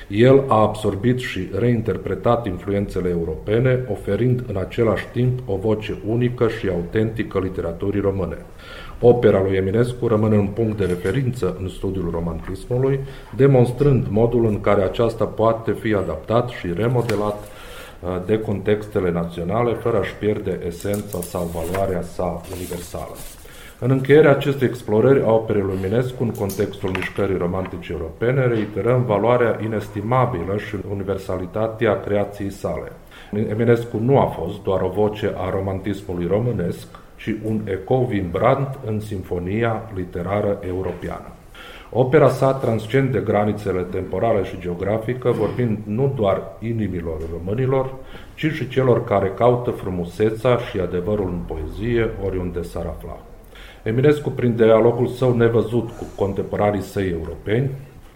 El 0.08 0.44
a 0.48 0.62
absorbit 0.62 1.20
și 1.20 1.50
reinterpretat 1.58 2.46
influențele 2.46 3.10
europene, 3.10 3.86
oferind 3.92 4.44
în 4.48 4.58
același 4.58 5.08
timp 5.12 5.40
o 5.46 5.56
voce 5.56 5.98
unică 6.08 6.48
și 6.48 6.70
autentică 6.70 7.40
literaturii 7.40 8.02
române. 8.02 8.38
Opera 9.00 9.42
lui 9.42 9.56
Eminescu 9.56 10.08
rămâne 10.08 10.38
un 10.38 10.48
punct 10.48 10.78
de 10.78 10.86
referință 10.86 11.58
în 11.62 11.68
studiul 11.68 12.10
romantismului, 12.12 13.00
demonstrând 13.36 14.06
modul 14.10 14.46
în 14.46 14.62
care 14.62 14.84
aceasta 14.84 15.26
poate 15.26 15.72
fi 15.72 15.94
adaptat 15.94 16.50
și 16.50 16.74
remodelat 16.76 17.38
Uh, 17.38 17.55
de 18.26 18.40
contextele 18.40 19.12
naționale, 19.12 19.74
fără 19.74 19.98
a-și 19.98 20.16
pierde 20.16 20.60
esența 20.66 21.22
sau 21.22 21.52
valoarea 21.54 22.02
sa 22.02 22.42
universală. 22.54 23.16
În 23.80 23.92
încheierea 23.92 24.32
acestei 24.32 24.68
explorări 24.68 25.24
a 25.24 25.32
operei 25.32 25.62
lui 25.62 25.78
Eminescu 25.84 26.24
în 26.24 26.32
contextul 26.32 26.90
mișcării 26.90 27.38
romantice 27.38 27.92
europene, 27.92 28.48
reiterăm 28.48 29.04
valoarea 29.04 29.60
inestimabilă 29.64 30.58
și 30.58 30.76
universalitatea 30.92 32.00
creației 32.00 32.52
sale. 32.52 32.92
Eminescu 33.50 33.98
nu 33.98 34.20
a 34.20 34.26
fost 34.26 34.64
doar 34.64 34.82
o 34.82 34.90
voce 34.90 35.34
a 35.38 35.50
romantismului 35.50 36.28
românesc, 36.28 36.88
ci 37.16 37.36
un 37.44 37.62
ecou 37.64 38.06
vibrant 38.06 38.80
în 38.86 39.00
simfonia 39.00 39.92
literară 39.96 40.60
europeană. 40.68 41.32
Opera 41.90 42.30
sa 42.30 42.54
transcende 42.54 43.20
granițele 43.20 43.82
temporale 43.82 44.44
și 44.44 44.60
geografică, 44.60 45.32
vorbind 45.32 45.78
nu 45.86 46.14
doar 46.16 46.42
inimilor 46.60 47.18
românilor, 47.32 47.94
ci 48.36 48.46
și 48.46 48.68
celor 48.68 49.04
care 49.04 49.32
caută 49.36 49.70
frumusețea 49.70 50.58
și 50.58 50.80
adevărul 50.80 51.28
în 51.28 51.40
poezie, 51.48 52.10
oriunde 52.26 52.62
s-ar 52.62 52.86
afla. 52.86 53.18
Eminescu, 53.84 54.30
prin 54.30 54.56
dialogul 54.56 55.08
său 55.08 55.36
nevăzut 55.36 55.90
cu 55.90 56.06
contemporarii 56.16 56.82
săi 56.82 57.10
europeni, 57.10 57.70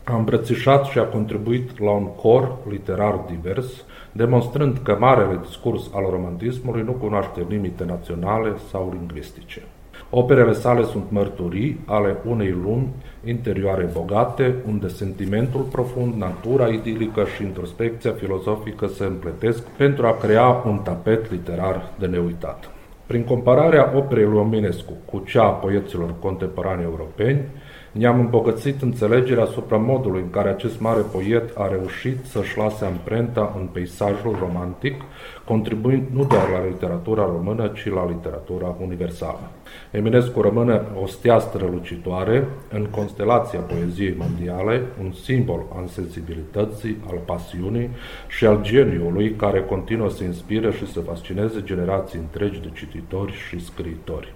a 0.04 0.16
îmbrățișat 0.16 0.86
și 0.86 1.00
a 1.00 1.04
contribuit 1.04 1.80
la 1.80 1.92
un 1.92 2.06
cor 2.16 2.58
literar 2.70 3.20
divers, 3.28 3.86
demonstrând 4.12 4.78
că 4.84 4.98
marele 5.00 5.40
discurs 5.42 5.90
al 5.94 6.08
romantismului 6.10 6.82
nu 6.82 6.92
cunoaște 6.92 7.46
limite 7.50 7.84
naționale 7.84 8.54
sau 8.70 8.90
lingvistice. 8.94 9.62
Operele 10.10 10.54
sale 10.54 10.84
sunt 10.84 11.04
mărturii 11.10 11.80
ale 11.86 12.18
unei 12.26 12.50
lumi 12.64 12.88
interioare 13.26 13.90
bogate, 13.94 14.56
unde 14.68 14.88
sentimentul 14.88 15.62
profund, 15.62 16.14
natura 16.14 16.68
idilică 16.68 17.26
și 17.36 17.44
introspecția 17.44 18.12
filozofică 18.12 18.88
se 18.88 19.04
împletesc 19.04 19.64
pentru 19.64 20.06
a 20.08 20.18
crea 20.18 20.48
un 20.66 20.78
tapet 20.84 21.32
literar 21.32 21.92
de 22.00 22.06
neuitat. 22.06 22.70
Prin 23.06 23.24
compararea 23.24 23.92
operei 23.96 24.26
lui 24.26 24.38
Ominescu 24.38 24.94
cu 25.06 25.24
cea 25.26 25.44
a 25.44 25.50
poeților 25.50 26.14
contemporani 26.20 26.84
europeni, 26.84 27.42
ne-am 27.91 28.19
îmbogățit 28.19 28.82
înțelegerea 28.82 29.43
asupra 29.43 29.78
modului 29.78 30.21
în 30.21 30.30
care 30.30 30.49
acest 30.49 30.80
mare 30.80 31.02
poet 31.12 31.58
a 31.58 31.67
reușit 31.67 32.17
să-și 32.25 32.58
lase 32.58 32.86
amprenta 32.86 33.56
în 33.60 33.65
peisajul 33.65 34.38
romantic, 34.39 35.02
contribuind 35.45 36.04
nu 36.13 36.25
doar 36.25 36.49
la 36.49 36.65
literatura 36.65 37.25
română, 37.25 37.67
ci 37.67 37.89
la 37.89 38.08
literatura 38.08 38.75
universală. 38.82 39.52
Eminescu 39.91 40.41
rămâne 40.41 40.82
o 41.04 41.08
stea 41.08 41.39
strălucitoare 41.39 42.47
în 42.71 42.86
constelația 42.86 43.60
poeziei 43.60 44.15
mondiale, 44.17 44.84
un 45.04 45.12
simbol 45.12 45.65
al 45.75 45.88
sensibilității, 45.88 46.97
al 47.10 47.17
pasiunii 47.25 47.89
și 48.28 48.45
al 48.45 48.62
geniului 48.62 49.32
care 49.32 49.62
continuă 49.62 50.10
să 50.10 50.23
inspire 50.23 50.71
și 50.71 50.91
să 50.91 50.99
fascineze 50.99 51.62
generații 51.63 52.19
întregi 52.19 52.62
de 52.62 52.69
cititori 52.73 53.34
și 53.34 53.65
scriitori. 53.65 54.34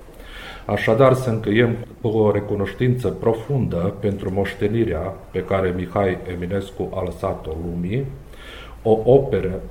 Așadar, 0.66 1.14
să 1.14 1.30
încheiem 1.30 1.76
cu 2.02 2.08
o 2.08 2.32
recunoștință 2.32 3.08
profundă 3.08 3.94
pentru 4.00 4.32
moștenirea 4.34 5.14
pe 5.32 5.44
care 5.44 5.74
Mihai 5.78 6.18
Eminescu 6.34 6.90
a 6.96 7.04
lăsat-o 7.04 7.52
lumii, 7.66 8.06
o 8.84 9.00
operă 9.04 9.62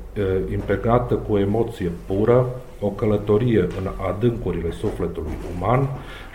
impregnată 0.52 1.14
cu 1.14 1.38
emoție 1.38 1.90
pură, 2.07 2.46
o 2.81 2.88
călătorie 2.88 3.61
în 3.61 3.90
adâncurile 4.09 4.70
sufletului 4.70 5.33
uman 5.57 5.88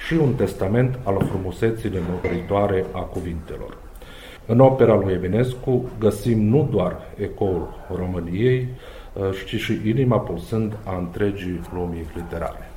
și 0.08 0.13
un 0.13 0.34
testament 0.34 1.00
al 1.04 1.26
frumuseții 1.30 1.89
nemuritoare 1.89 2.86
a 2.91 3.00
cuvintelor. 3.00 3.78
În 4.46 4.60
opera 4.60 4.96
lui 4.96 5.13
Eminescu 5.13 5.89
găsim 6.00 6.43
nu 6.43 6.67
doar 6.72 6.96
ecoul 7.22 7.67
României, 7.98 8.67
ci 9.46 9.56
și 9.56 9.82
inima 9.86 10.20
pulsând 10.20 10.77
a 10.84 10.98
întregii 10.98 11.62
lumii 11.73 12.06
literare. 12.15 12.71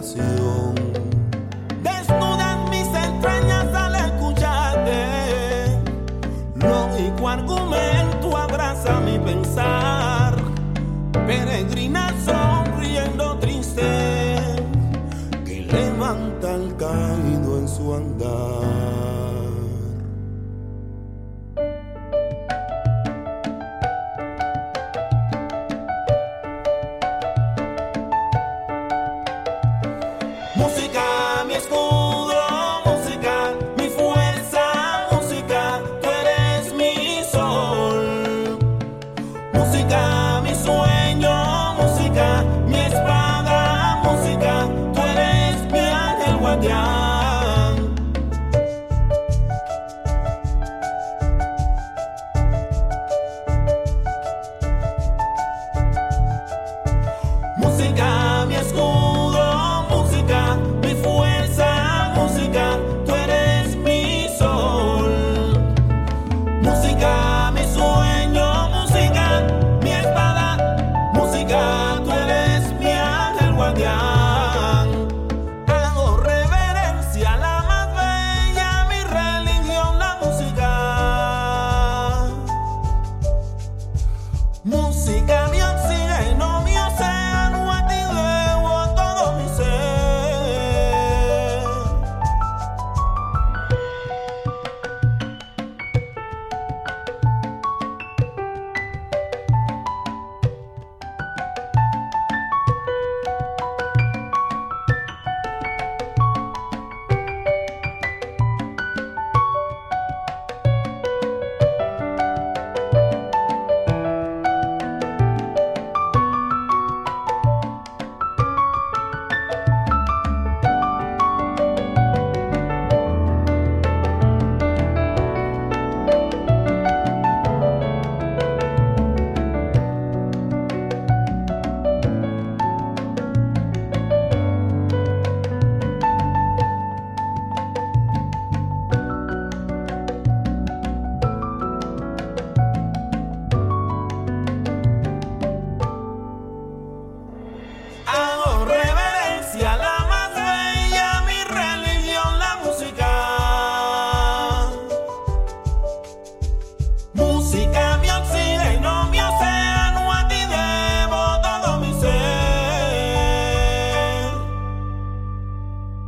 compasión. 0.00 1.07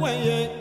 weye 0.00 0.57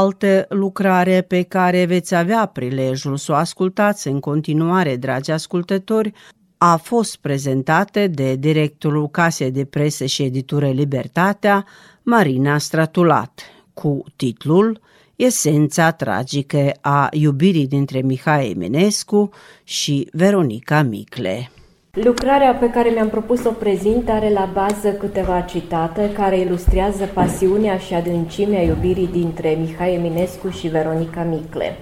altă 0.00 0.46
lucrare 0.48 1.20
pe 1.20 1.42
care 1.42 1.84
veți 1.84 2.14
avea 2.14 2.46
prilejul 2.46 3.16
să 3.16 3.32
o 3.32 3.34
ascultați 3.34 4.08
în 4.08 4.20
continuare, 4.20 4.96
dragi 4.96 5.30
ascultători, 5.30 6.12
a 6.58 6.76
fost 6.76 7.16
prezentată 7.16 8.06
de 8.06 8.34
directorul 8.34 9.08
Casei 9.08 9.50
de 9.50 9.64
Presă 9.64 10.04
și 10.04 10.22
Editură 10.22 10.68
Libertatea, 10.70 11.66
Marina 12.02 12.58
Stratulat, 12.58 13.40
cu 13.74 14.04
titlul 14.16 14.80
Esența 15.16 15.90
tragică 15.90 16.72
a 16.80 17.08
iubirii 17.10 17.66
dintre 17.66 18.00
Mihai 18.00 18.50
Eminescu 18.50 19.30
și 19.64 20.08
Veronica 20.12 20.82
Micle. 20.82 21.50
Lucrarea 21.94 22.54
pe 22.54 22.70
care 22.70 22.90
mi-am 22.90 23.08
propus 23.08 23.40
să 23.40 23.48
o 23.48 23.52
prezint 23.52 24.08
are 24.08 24.30
la 24.32 24.50
bază 24.52 24.92
câteva 24.92 25.40
citate 25.40 26.12
care 26.12 26.38
ilustrează 26.38 27.08
pasiunea 27.14 27.78
și 27.78 27.94
adâncimea 27.94 28.62
iubirii 28.62 29.06
dintre 29.06 29.58
Mihai 29.60 29.94
Eminescu 29.94 30.48
și 30.48 30.68
Veronica 30.68 31.22
Micle 31.22 31.76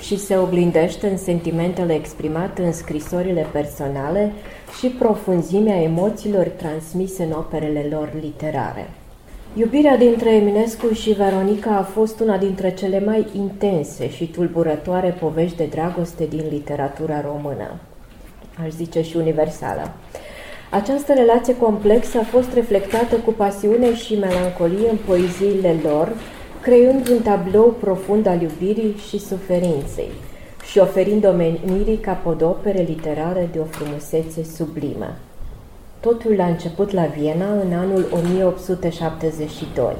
și 0.00 0.18
se 0.18 0.36
oglindește 0.36 1.08
în 1.08 1.16
sentimentele 1.16 1.94
exprimate 1.94 2.62
în 2.62 2.72
scrisorile 2.72 3.46
personale 3.52 4.32
și 4.78 4.86
profunzimea 4.86 5.82
emoțiilor 5.82 6.46
transmise 6.46 7.22
în 7.22 7.32
operele 7.32 7.86
lor 7.90 8.12
literare. 8.20 8.90
Iubirea 9.54 9.96
dintre 9.96 10.34
Eminescu 10.34 10.92
și 10.92 11.12
Veronica 11.12 11.76
a 11.76 11.82
fost 11.82 12.20
una 12.20 12.36
dintre 12.36 12.74
cele 12.74 13.00
mai 13.00 13.26
intense 13.36 14.10
și 14.10 14.26
tulburătoare 14.26 15.16
povești 15.20 15.56
de 15.56 15.66
dragoste 15.70 16.26
din 16.26 16.44
literatura 16.50 17.20
română 17.20 17.70
aș 18.64 18.70
zice 18.70 19.02
și 19.02 19.16
universală. 19.16 19.90
Această 20.70 21.12
relație 21.12 21.56
complexă 21.56 22.18
a 22.18 22.22
fost 22.22 22.54
reflectată 22.54 23.16
cu 23.16 23.32
pasiune 23.32 23.94
și 23.94 24.18
melancolie 24.18 24.90
în 24.90 24.98
poeziile 25.06 25.76
lor, 25.82 26.12
creând 26.60 27.08
un 27.08 27.22
tablou 27.22 27.76
profund 27.80 28.26
al 28.26 28.40
iubirii 28.40 28.96
și 29.08 29.18
suferinței 29.18 30.10
și 30.70 30.78
oferind 30.78 31.24
omenirii 31.26 31.96
capodopere 31.96 32.82
literare 32.82 33.48
de 33.52 33.58
o 33.58 33.64
frumusețe 33.64 34.44
sublimă. 34.56 35.16
Totul 36.00 36.40
a 36.40 36.46
început 36.46 36.90
la 36.90 37.04
Viena 37.04 37.52
în 37.52 37.72
anul 37.72 38.06
1872. 38.12 39.94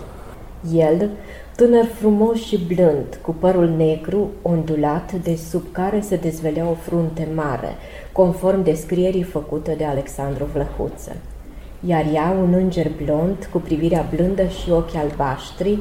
El, 0.72 1.10
tânăr 1.56 1.84
frumos 1.84 2.42
și 2.42 2.58
blând, 2.74 3.18
cu 3.22 3.34
părul 3.38 3.68
negru, 3.76 4.30
ondulat, 4.42 5.12
de 5.12 5.36
sub 5.36 5.62
care 5.72 6.00
se 6.00 6.16
dezvelea 6.16 6.68
o 6.68 6.74
frunte 6.74 7.28
mare, 7.34 7.68
conform 8.12 8.62
descrierii 8.62 9.22
făcute 9.22 9.74
de 9.78 9.84
Alexandru 9.84 10.48
Vlăhuță. 10.52 11.16
Iar 11.86 12.04
ea, 12.14 12.36
un 12.42 12.52
înger 12.52 12.90
blond, 13.04 13.48
cu 13.52 13.58
privirea 13.58 14.06
blândă 14.14 14.46
și 14.46 14.70
ochi 14.70 14.94
albaștri, 14.94 15.78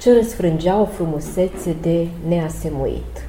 ce 0.00 0.14
răsfrângea 0.14 0.80
o 0.80 0.84
frumusețe 0.84 1.76
de 1.80 2.06
neasemuit. 2.28 3.28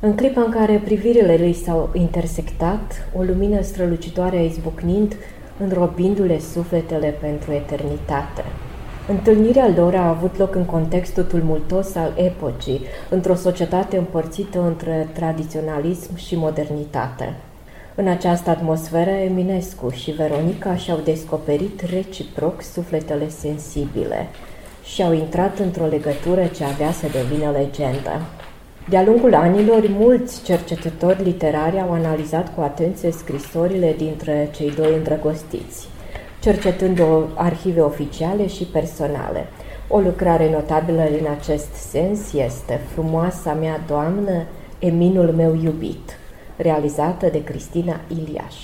În 0.00 0.14
clipa 0.14 0.40
în 0.40 0.50
care 0.50 0.82
privirile 0.84 1.36
lui 1.38 1.52
s-au 1.52 1.90
intersectat, 1.92 3.08
o 3.16 3.22
lumină 3.22 3.62
strălucitoare 3.62 4.36
a 4.36 4.42
izbucnind, 4.44 5.16
înrobindu-le 5.58 6.38
sufletele 6.38 7.14
pentru 7.20 7.52
eternitate. 7.52 8.44
Întâlnirea 9.08 9.72
lor 9.76 9.94
a 9.94 10.08
avut 10.08 10.36
loc 10.36 10.54
în 10.54 10.64
contextul 10.64 11.22
tumultos 11.22 11.94
al 11.94 12.12
epocii, 12.16 12.80
într-o 13.10 13.34
societate 13.34 13.96
împărțită 13.96 14.60
între 14.60 15.08
tradiționalism 15.12 16.16
și 16.16 16.36
modernitate. 16.36 17.34
În 17.94 18.08
această 18.08 18.50
atmosferă, 18.50 19.10
Eminescu 19.10 19.90
și 19.90 20.10
Veronica 20.10 20.76
și-au 20.76 20.98
descoperit 21.04 21.80
reciproc 21.80 22.62
sufletele 22.62 23.28
sensibile 23.28 24.28
și 24.84 25.02
au 25.02 25.12
intrat 25.12 25.58
într-o 25.58 25.86
legătură 25.86 26.46
ce 26.46 26.64
avea 26.64 26.92
să 26.92 27.06
devină 27.12 27.50
legendă. 27.50 28.20
De-a 28.88 29.04
lungul 29.04 29.34
anilor, 29.34 29.88
mulți 29.88 30.42
cercetători 30.42 31.22
literari 31.22 31.80
au 31.80 31.92
analizat 31.92 32.54
cu 32.54 32.60
atenție 32.60 33.10
scrisorile 33.10 33.94
dintre 33.96 34.50
cei 34.54 34.70
doi 34.70 34.94
îndrăgostiți, 34.94 35.87
cercetând 36.48 37.00
o 37.00 37.22
arhive 37.34 37.80
oficiale 37.80 38.46
și 38.46 38.64
personale. 38.64 39.46
O 39.88 39.98
lucrare 39.98 40.50
notabilă 40.50 41.02
în 41.20 41.26
acest 41.38 41.72
sens 41.72 42.32
este 42.32 42.80
Frumoasa 42.92 43.52
mea 43.52 43.80
doamnă, 43.86 44.46
Eminul 44.78 45.32
meu 45.36 45.54
iubit, 45.62 46.18
realizată 46.56 47.26
de 47.32 47.44
Cristina 47.44 48.00
Iliaș. 48.18 48.54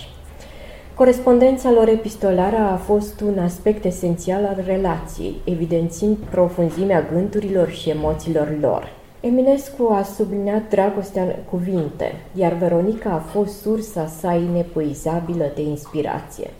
Corespondența 0.94 1.70
lor 1.70 1.88
epistolară 1.88 2.56
a 2.56 2.76
fost 2.76 3.20
un 3.20 3.38
aspect 3.38 3.84
esențial 3.84 4.44
al 4.44 4.62
relației, 4.66 5.34
evidențiind 5.44 6.16
profunzimea 6.16 7.08
gândurilor 7.12 7.68
și 7.68 7.90
emoțiilor 7.90 8.56
lor. 8.60 8.92
Eminescu 9.20 9.92
a 9.92 10.02
subliniat 10.02 10.68
dragostea 10.68 11.22
în 11.22 11.32
cuvinte, 11.50 12.12
iar 12.34 12.52
Veronica 12.52 13.10
a 13.10 13.28
fost 13.38 13.60
sursa 13.60 14.06
sa 14.06 14.34
inepuizabilă 14.34 15.52
de 15.54 15.62
inspirație. 15.62 16.50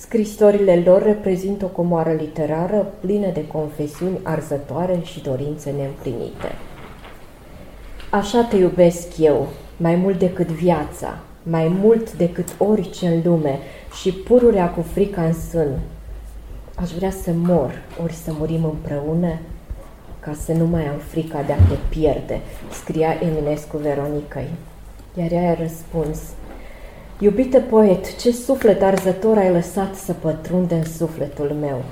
Scrisorile 0.00 0.82
lor 0.84 1.02
reprezintă 1.02 1.64
o 1.64 1.68
comoară 1.68 2.12
literară 2.12 2.86
plină 3.00 3.30
de 3.32 3.46
confesiuni 3.46 4.18
arzătoare 4.22 5.00
și 5.02 5.22
dorințe 5.22 5.70
neîmplinite. 5.70 6.52
Așa 8.10 8.42
te 8.42 8.56
iubesc 8.56 9.18
eu, 9.18 9.46
mai 9.76 9.94
mult 9.94 10.18
decât 10.18 10.46
viața, 10.46 11.18
mai 11.42 11.68
mult 11.68 12.12
decât 12.12 12.48
orice 12.58 13.06
în 13.06 13.20
lume 13.24 13.58
și 14.00 14.12
pururea 14.12 14.70
cu 14.70 14.82
frica 14.82 15.22
în 15.24 15.32
sân. 15.32 15.78
Aș 16.74 16.90
vrea 16.90 17.10
să 17.10 17.30
mor, 17.34 17.82
ori 18.02 18.12
să 18.12 18.32
murim 18.38 18.64
împreună, 18.64 19.38
ca 20.20 20.32
să 20.44 20.52
nu 20.52 20.66
mai 20.66 20.86
am 20.86 20.98
frica 20.98 21.42
de 21.42 21.52
a 21.52 21.56
te 21.56 21.76
pierde, 21.88 22.40
scria 22.72 23.16
Eminescu 23.22 23.76
Veronicăi. 23.76 24.48
Iar 25.18 25.32
ea 25.32 25.50
a 25.50 25.54
răspuns, 25.54 26.18
Iubite 27.22 27.58
poet, 27.58 28.16
ce 28.16 28.32
suflet 28.32 28.82
arzător 28.82 29.36
ai 29.36 29.52
lăsat 29.52 29.94
să 29.94 30.12
pătrunde 30.12 30.74
în 30.74 30.84
sufletul 30.84 31.56
meu. 31.60 31.82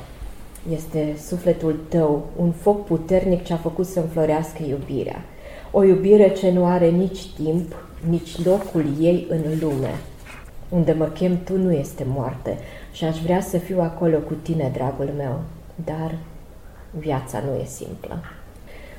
Este 0.72 1.16
sufletul 1.26 1.81
tău, 1.89 2.26
un 2.37 2.51
foc 2.51 2.85
puternic 2.85 3.45
ce 3.45 3.53
a 3.53 3.57
făcut 3.57 3.87
să 3.87 4.01
înflorească 4.01 4.62
iubirea. 4.68 5.22
O 5.70 5.85
iubire 5.85 6.33
ce 6.33 6.51
nu 6.51 6.64
are 6.64 6.89
nici 6.89 7.26
timp, 7.43 7.74
nici 8.09 8.45
locul 8.45 8.85
ei 9.01 9.26
în 9.31 9.43
lume. 9.61 9.95
Unde 10.68 10.93
mă 10.93 11.05
chem 11.05 11.43
tu 11.45 11.59
nu 11.59 11.72
este 11.72 12.07
moarte 12.14 12.59
și 12.93 13.05
aș 13.05 13.18
vrea 13.18 13.41
să 13.41 13.59
fiu 13.59 13.81
acolo 13.81 14.18
cu 14.18 14.35
tine, 14.43 14.70
dragul 14.74 15.11
meu. 15.16 15.41
Dar 15.85 16.14
viața 16.99 17.43
nu 17.47 17.61
e 17.61 17.64
simplă. 17.64 18.22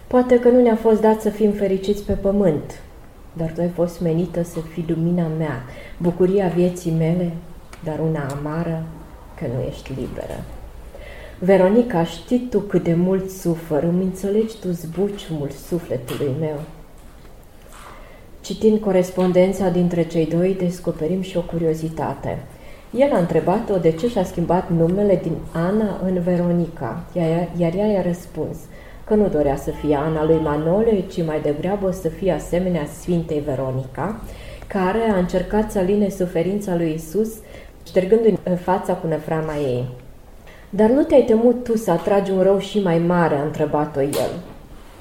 Poate 0.07 0.39
că 0.39 0.49
nu 0.49 0.61
ne-a 0.61 0.75
fost 0.75 1.01
dat 1.01 1.21
să 1.21 1.29
fim 1.29 1.51
fericiți 1.51 2.03
pe 2.03 2.13
pământ, 2.13 2.81
dar 3.33 3.51
tu 3.51 3.61
ai 3.61 3.69
fost 3.69 4.01
menită 4.01 4.43
să 4.43 4.59
fii 4.59 4.85
lumina 4.87 5.27
mea, 5.27 5.63
bucuria 5.97 6.47
vieții 6.47 6.91
mele, 6.91 7.31
dar 7.83 7.99
una 7.99 8.27
amară 8.37 8.83
că 9.35 9.45
nu 9.55 9.61
ești 9.67 9.93
liberă. 9.97 10.43
Veronica, 11.39 12.03
știi 12.03 12.47
tu 12.49 12.59
cât 12.59 12.83
de 12.83 12.93
mult 12.93 13.29
sufăr, 13.29 13.83
îmi 13.83 14.03
înțelegi 14.03 14.57
tu 14.59 14.71
zbuciumul 14.71 15.49
sufletului 15.49 16.31
meu. 16.39 16.59
Citind 18.41 18.79
corespondența 18.79 19.69
dintre 19.69 20.07
cei 20.07 20.25
doi, 20.25 20.55
descoperim 20.59 21.21
și 21.21 21.37
o 21.37 21.41
curiozitate. 21.41 22.37
El 22.91 23.13
a 23.13 23.17
întrebat-o 23.17 23.77
de 23.77 23.91
ce 23.91 24.07
și-a 24.07 24.23
schimbat 24.23 24.69
numele 24.69 25.19
din 25.23 25.35
Ana 25.51 25.99
în 26.03 26.21
Veronica, 26.21 27.03
iar 27.57 27.73
ea 27.75 27.85
i-a 27.85 28.01
răspuns 28.01 28.57
că 29.09 29.15
nu 29.15 29.27
dorea 29.27 29.55
să 29.55 29.71
fie 29.71 29.95
Ana 29.95 30.25
lui 30.25 30.39
Manole, 30.43 31.03
ci 31.11 31.25
mai 31.25 31.39
degrabă 31.41 31.91
să 31.91 32.07
fie 32.07 32.31
asemenea 32.31 32.85
Sfintei 32.99 33.39
Veronica, 33.39 34.21
care 34.67 35.09
a 35.11 35.17
încercat 35.17 35.71
să 35.71 35.79
aline 35.79 36.09
suferința 36.09 36.75
lui 36.75 36.93
Isus, 36.93 37.29
ștergându-i 37.85 38.39
în 38.43 38.55
fața 38.55 38.93
cu 38.93 39.07
năframa 39.07 39.55
ei. 39.55 39.85
Dar 40.69 40.89
nu 40.89 41.03
te-ai 41.03 41.23
temut 41.23 41.63
tu 41.63 41.77
să 41.77 41.91
atragi 41.91 42.31
un 42.31 42.41
rău 42.41 42.59
și 42.59 42.79
mai 42.79 42.97
mare?" 42.97 43.35
a 43.35 43.43
întrebat-o 43.43 44.01
el. 44.01 44.31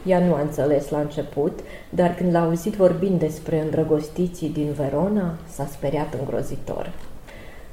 Ea 0.07 0.19
nu 0.19 0.35
a 0.35 0.41
înțeles 0.41 0.91
la 0.91 0.99
început, 0.99 1.59
dar 1.91 2.15
când 2.15 2.33
l-a 2.33 2.45
auzit 2.45 2.75
vorbind 2.75 3.19
despre 3.19 3.61
îndrăgostiții 3.61 4.49
din 4.49 4.69
Verona, 4.77 5.35
s-a 5.49 5.67
speriat 5.71 6.15
îngrozitor. 6.19 6.91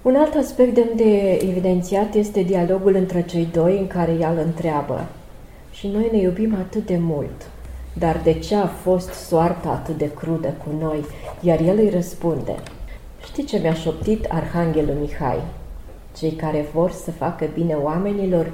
Un 0.02 0.16
alt 0.16 0.36
aspect 0.36 0.74
demn 0.74 0.96
de 0.96 1.32
evidențiat 1.32 2.14
este 2.14 2.42
dialogul 2.42 2.96
între 2.96 3.22
cei 3.22 3.48
doi 3.54 3.78
în 3.80 3.88
care 3.88 4.12
ea 4.20 4.30
îl 4.30 4.38
întreabă 4.46 5.06
Și 5.78 5.88
noi 5.88 6.10
ne 6.12 6.18
iubim 6.18 6.56
atât 6.56 6.86
de 6.86 6.98
mult, 6.98 7.50
dar 7.94 8.22
de 8.24 8.34
ce 8.34 8.56
a 8.56 8.68
fost 8.68 9.10
soarta 9.10 9.70
atât 9.70 9.98
de 9.98 10.12
crudă 10.12 10.48
cu 10.48 10.70
noi? 10.80 11.06
Iar 11.42 11.60
el 11.60 11.78
îi 11.78 11.90
răspunde 11.90 12.56
Știi 13.24 13.44
ce 13.44 13.58
mi-a 13.58 13.74
șoptit 13.74 14.26
Arhanghelul 14.30 14.98
Mihai? 15.00 15.42
Cei 16.18 16.32
care 16.32 16.66
vor 16.74 16.92
să 16.92 17.12
facă 17.12 17.50
bine 17.54 17.74
oamenilor 17.74 18.52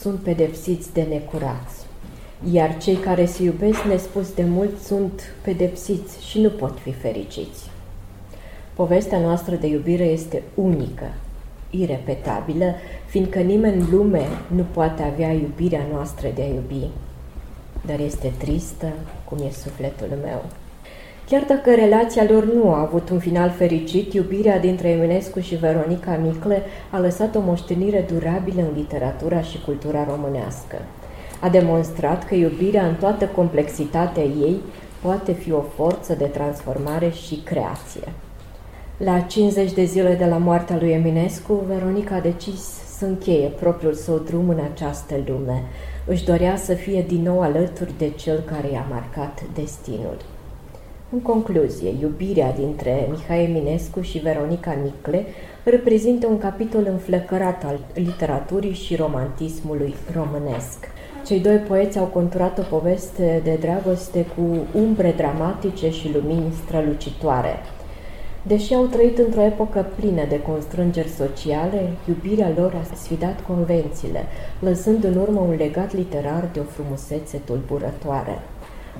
sunt 0.00 0.18
pedepsiți 0.18 0.92
de 0.92 1.02
necurați 1.02 1.84
iar 2.52 2.76
cei 2.78 2.94
care 2.94 3.24
se 3.24 3.42
iubesc 3.42 3.82
nespus 3.82 4.34
de 4.34 4.44
mult 4.44 4.80
sunt 4.80 5.22
pedepsiți 5.42 6.26
și 6.26 6.40
nu 6.40 6.48
pot 6.48 6.78
fi 6.78 6.92
fericiți. 6.92 7.70
Povestea 8.74 9.18
noastră 9.18 9.54
de 9.54 9.66
iubire 9.66 10.04
este 10.04 10.42
unică, 10.54 11.14
irepetabilă, 11.80 12.74
fiindcă 13.06 13.38
nimeni 13.38 13.80
în 13.80 13.86
lume 13.90 14.22
nu 14.54 14.64
poate 14.72 15.02
avea 15.02 15.32
iubirea 15.32 15.86
noastră 15.92 16.28
de 16.34 16.42
a 16.42 16.46
iubi. 16.46 16.88
Dar 17.86 18.00
este 18.00 18.32
tristă 18.38 18.86
cum 19.28 19.38
e 19.46 19.50
sufletul 19.50 20.18
meu. 20.22 20.44
Chiar 21.28 21.44
dacă 21.48 21.74
relația 21.74 22.26
lor 22.28 22.52
nu 22.52 22.72
a 22.72 22.80
avut 22.80 23.08
un 23.10 23.18
final 23.18 23.50
fericit, 23.50 24.12
iubirea 24.12 24.58
dintre 24.58 24.88
Eminescu 24.88 25.40
și 25.40 25.54
Veronica 25.54 26.16
Micle 26.22 26.62
a 26.90 26.98
lăsat 26.98 27.34
o 27.34 27.40
moștenire 27.40 28.04
durabilă 28.12 28.60
în 28.60 28.76
literatura 28.76 29.40
și 29.40 29.60
cultura 29.64 30.06
românească 30.08 30.76
a 31.44 31.48
demonstrat 31.48 32.26
că 32.26 32.34
iubirea 32.34 32.86
în 32.86 32.94
toată 32.94 33.26
complexitatea 33.26 34.22
ei 34.22 34.60
poate 35.02 35.32
fi 35.32 35.52
o 35.52 35.60
forță 35.60 36.14
de 36.14 36.24
transformare 36.24 37.08
și 37.08 37.34
creație. 37.44 38.12
La 38.98 39.20
50 39.20 39.72
de 39.72 39.84
zile 39.84 40.14
de 40.14 40.24
la 40.24 40.36
moartea 40.36 40.76
lui 40.80 40.90
Eminescu, 40.90 41.64
Veronica 41.66 42.14
a 42.14 42.20
decis 42.20 42.60
să 42.96 43.04
încheie 43.04 43.48
propriul 43.48 43.92
său 43.92 44.18
drum 44.18 44.48
în 44.48 44.60
această 44.72 45.14
lume. 45.26 45.62
Își 46.06 46.24
dorea 46.24 46.56
să 46.56 46.74
fie 46.74 47.04
din 47.08 47.22
nou 47.22 47.40
alături 47.40 47.98
de 47.98 48.10
cel 48.10 48.38
care 48.38 48.70
i-a 48.72 48.86
marcat 48.90 49.42
destinul. 49.54 50.16
În 51.10 51.20
concluzie, 51.20 51.94
iubirea 52.00 52.52
dintre 52.52 53.08
Mihai 53.10 53.44
Eminescu 53.44 54.00
și 54.00 54.18
Veronica 54.18 54.76
Nicle 54.82 55.26
reprezintă 55.64 56.26
un 56.26 56.38
capitol 56.38 56.86
înflăcărat 56.90 57.64
al 57.64 57.80
literaturii 57.94 58.74
și 58.74 58.96
romantismului 58.96 59.94
românesc. 60.14 60.88
Cei 61.26 61.40
doi 61.40 61.56
poeți 61.56 61.98
au 61.98 62.04
conturat 62.04 62.58
o 62.58 62.76
poveste 62.76 63.40
de 63.44 63.58
dragoste 63.60 64.26
cu 64.36 64.42
umbre 64.78 65.14
dramatice 65.16 65.90
și 65.90 66.10
lumini 66.12 66.52
strălucitoare. 66.64 67.54
Deși 68.46 68.74
au 68.74 68.84
trăit 68.84 69.18
într-o 69.18 69.42
epocă 69.42 69.86
plină 69.96 70.24
de 70.28 70.40
constrângeri 70.40 71.08
sociale, 71.08 71.92
iubirea 72.08 72.52
lor 72.56 72.74
a 72.74 72.94
sfidat 72.94 73.46
convențiile, 73.46 74.24
lăsând 74.58 75.04
în 75.04 75.16
urmă 75.16 75.40
un 75.40 75.54
legat 75.56 75.94
literar 75.94 76.48
de 76.52 76.60
o 76.60 76.62
frumusețe 76.62 77.40
tulburătoare. 77.44 78.38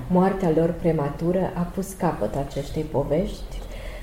Moartea 0.09 0.51
lor 0.55 0.71
prematură 0.71 1.51
a 1.53 1.61
pus 1.61 1.93
capăt 1.93 2.35
acestei 2.35 2.81
povești, 2.81 3.61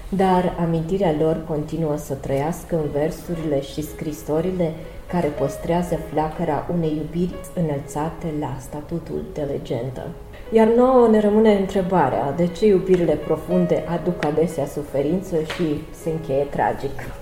dar 0.08 0.56
amintirea 0.60 1.14
lor 1.20 1.44
continuă 1.48 1.96
să 1.96 2.14
trăiască 2.14 2.76
în 2.76 2.90
versurile 2.92 3.60
și 3.60 3.82
scrisorile 3.82 4.72
care 5.08 5.26
păstrează 5.26 5.98
flacăra 6.10 6.68
unei 6.74 6.96
iubiri 6.96 7.34
înălțate 7.54 8.26
la 8.40 8.56
statutul 8.60 9.24
de 9.32 9.40
legendă. 9.40 10.06
Iar 10.54 10.68
nouă 10.68 11.08
ne 11.08 11.20
rămâne 11.20 11.58
întrebarea 11.58 12.32
de 12.36 12.46
ce 12.46 12.66
iubirile 12.66 13.14
profunde 13.14 13.84
aduc 13.88 14.24
adesea 14.24 14.66
suferință 14.66 15.36
și 15.42 15.82
se 15.90 16.10
încheie 16.10 16.44
tragic. 16.44 17.21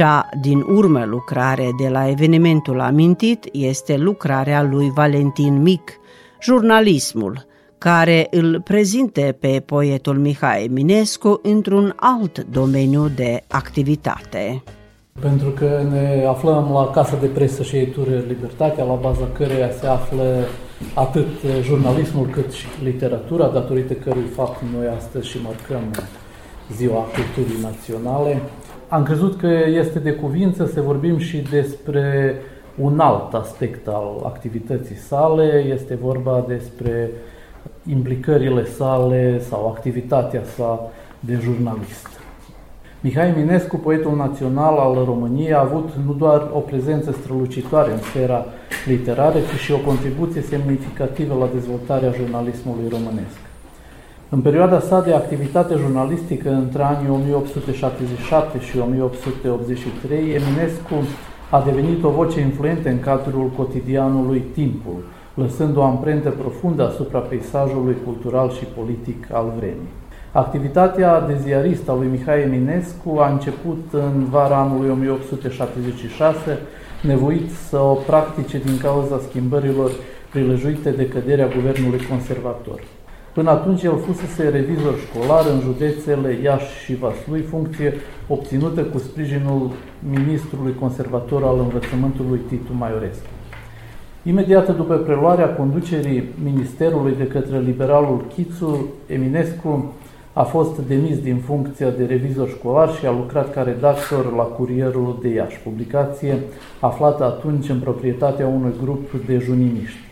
Cea 0.00 0.28
din 0.40 0.60
urmă 0.60 1.04
lucrare 1.04 1.68
de 1.82 1.88
la 1.88 2.08
evenimentul 2.08 2.80
amintit 2.80 3.48
este 3.52 3.96
lucrarea 3.96 4.62
lui 4.62 4.90
Valentin 4.94 5.62
Mic, 5.62 5.92
jurnalismul, 6.42 7.46
care 7.78 8.26
îl 8.30 8.60
prezinte 8.64 9.36
pe 9.40 9.62
poetul 9.66 10.18
Mihai 10.18 10.64
Eminescu 10.64 11.40
într-un 11.42 11.92
alt 11.96 12.44
domeniu 12.44 13.08
de 13.08 13.42
activitate. 13.48 14.62
Pentru 15.20 15.48
că 15.48 15.82
ne 15.90 16.24
aflăm 16.28 16.70
la 16.72 16.90
Casa 16.90 17.16
de 17.20 17.26
Presă 17.26 17.62
și 17.62 17.76
Editură 17.76 18.22
Libertatea, 18.28 18.84
la 18.84 18.94
baza 18.94 19.28
căreia 19.32 19.70
se 19.80 19.86
află 19.86 20.46
atât 20.94 21.28
jurnalismul 21.62 22.26
cât 22.26 22.52
și 22.52 22.66
literatura, 22.82 23.48
datorită 23.48 23.92
cărui 23.92 24.28
fapt 24.34 24.62
noi 24.74 24.86
astăzi 24.96 25.28
și 25.28 25.38
marcăm 25.42 25.82
Ziua 26.76 27.00
Culturii 27.00 27.62
Naționale. 27.62 28.42
Am 28.90 29.02
crezut 29.02 29.38
că 29.38 29.46
este 29.68 29.98
de 29.98 30.12
cuvință 30.12 30.66
să 30.66 30.80
vorbim 30.80 31.18
și 31.18 31.36
despre 31.50 32.34
un 32.78 33.00
alt 33.00 33.34
aspect 33.34 33.88
al 33.88 34.22
activității 34.24 34.96
sale, 34.96 35.64
este 35.72 35.94
vorba 35.94 36.44
despre 36.48 37.10
implicările 37.88 38.64
sale 38.64 39.40
sau 39.40 39.68
activitatea 39.68 40.42
sa 40.56 40.90
de 41.20 41.38
jurnalist. 41.42 42.08
Mihai 43.00 43.34
Minescu, 43.36 43.76
poetul 43.76 44.16
național 44.16 44.78
al 44.78 45.04
României, 45.04 45.52
a 45.52 45.60
avut 45.60 45.88
nu 46.06 46.12
doar 46.12 46.50
o 46.52 46.58
prezență 46.58 47.12
strălucitoare 47.12 47.92
în 47.92 47.98
sfera 47.98 48.44
literară, 48.86 49.38
ci 49.38 49.60
și 49.60 49.72
o 49.72 49.78
contribuție 49.78 50.42
semnificativă 50.42 51.34
la 51.34 51.48
dezvoltarea 51.52 52.12
jurnalismului 52.12 52.88
românesc. 52.88 53.49
În 54.32 54.40
perioada 54.40 54.80
sa 54.80 55.00
de 55.00 55.12
activitate 55.12 55.74
jurnalistică 55.74 56.50
între 56.50 56.82
anii 56.82 57.10
1877 57.10 58.60
și 58.60 58.78
1883, 58.78 60.18
Eminescu 60.18 60.94
a 61.50 61.62
devenit 61.62 62.04
o 62.04 62.10
voce 62.10 62.40
influentă 62.40 62.88
în 62.88 63.00
cadrul 63.00 63.50
cotidianului 63.56 64.42
Timpul, 64.52 65.04
lăsând 65.34 65.76
o 65.76 65.82
amprentă 65.82 66.30
profundă 66.30 66.86
asupra 66.86 67.18
peisajului 67.18 67.96
cultural 68.04 68.50
și 68.50 68.64
politic 68.64 69.26
al 69.32 69.52
vremii. 69.56 69.92
Activitatea 70.32 71.20
de 71.20 71.36
ziarist 71.42 71.88
a 71.88 71.94
lui 71.94 72.08
Mihai 72.10 72.42
Eminescu 72.42 73.18
a 73.18 73.30
început 73.30 73.84
în 73.92 74.24
vara 74.28 74.56
anului 74.56 74.90
1876, 74.90 76.58
nevoit 77.02 77.50
să 77.68 77.78
o 77.78 77.94
practice 77.94 78.58
din 78.58 78.78
cauza 78.78 79.20
schimbărilor 79.28 79.90
prilejuite 80.30 80.90
de 80.90 81.08
căderea 81.08 81.48
guvernului 81.48 82.06
conservator. 82.10 82.80
Până 83.40 83.52
atunci 83.52 83.82
el 83.82 83.98
fusese 83.98 84.48
revizor 84.48 84.94
școlar 85.06 85.44
în 85.54 85.60
județele 85.60 86.38
Iași 86.42 86.84
și 86.84 86.96
Vaslui, 86.96 87.40
funcție 87.40 87.92
obținută 88.28 88.82
cu 88.82 88.98
sprijinul 88.98 89.70
ministrului 90.10 90.74
conservator 90.80 91.42
al 91.42 91.58
învățământului 91.58 92.40
Titu 92.48 92.72
Maiorescu. 92.78 93.26
Imediat 94.22 94.76
după 94.76 94.94
preluarea 94.94 95.54
conducerii 95.54 96.24
ministerului 96.44 97.14
de 97.18 97.26
către 97.26 97.58
liberalul 97.58 98.24
Chițu, 98.34 98.86
Eminescu 99.06 99.92
a 100.32 100.42
fost 100.42 100.78
demis 100.78 101.18
din 101.18 101.36
funcția 101.36 101.90
de 101.90 102.04
revizor 102.04 102.48
școlar 102.48 102.92
și 102.92 103.06
a 103.06 103.10
lucrat 103.10 103.52
ca 103.52 103.62
redactor 103.62 104.34
la 104.36 104.42
Curierul 104.42 105.18
de 105.22 105.28
Iași, 105.28 105.60
publicație 105.64 106.38
aflată 106.80 107.24
atunci 107.24 107.68
în 107.68 107.78
proprietatea 107.78 108.46
unui 108.46 108.72
grup 108.82 109.10
de 109.26 109.38
junimiști. 109.38 110.09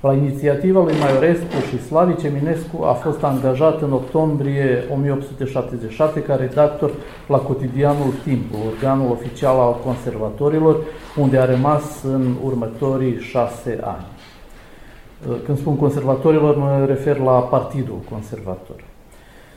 La 0.00 0.12
inițiativa 0.12 0.82
lui 0.82 0.94
Maiorescu 1.00 1.58
și 1.68 1.82
Slavic 1.82 2.22
Eminescu 2.22 2.82
a 2.82 2.92
fost 2.92 3.22
angajat 3.22 3.82
în 3.82 3.92
octombrie 3.92 4.84
1877 4.94 6.20
ca 6.22 6.34
redactor 6.34 6.90
la 7.28 7.36
cotidianul 7.38 8.12
Timpul, 8.24 8.58
organul 8.66 9.10
oficial 9.10 9.58
al 9.58 9.76
conservatorilor, 9.84 10.76
unde 11.16 11.38
a 11.38 11.44
rămas 11.44 12.02
în 12.02 12.34
următorii 12.44 13.18
șase 13.20 13.78
ani. 13.82 14.06
Când 15.44 15.58
spun 15.58 15.76
conservatorilor, 15.76 16.56
mă 16.56 16.84
refer 16.86 17.18
la 17.18 17.32
Partidul 17.32 17.98
Conservator. 18.10 18.84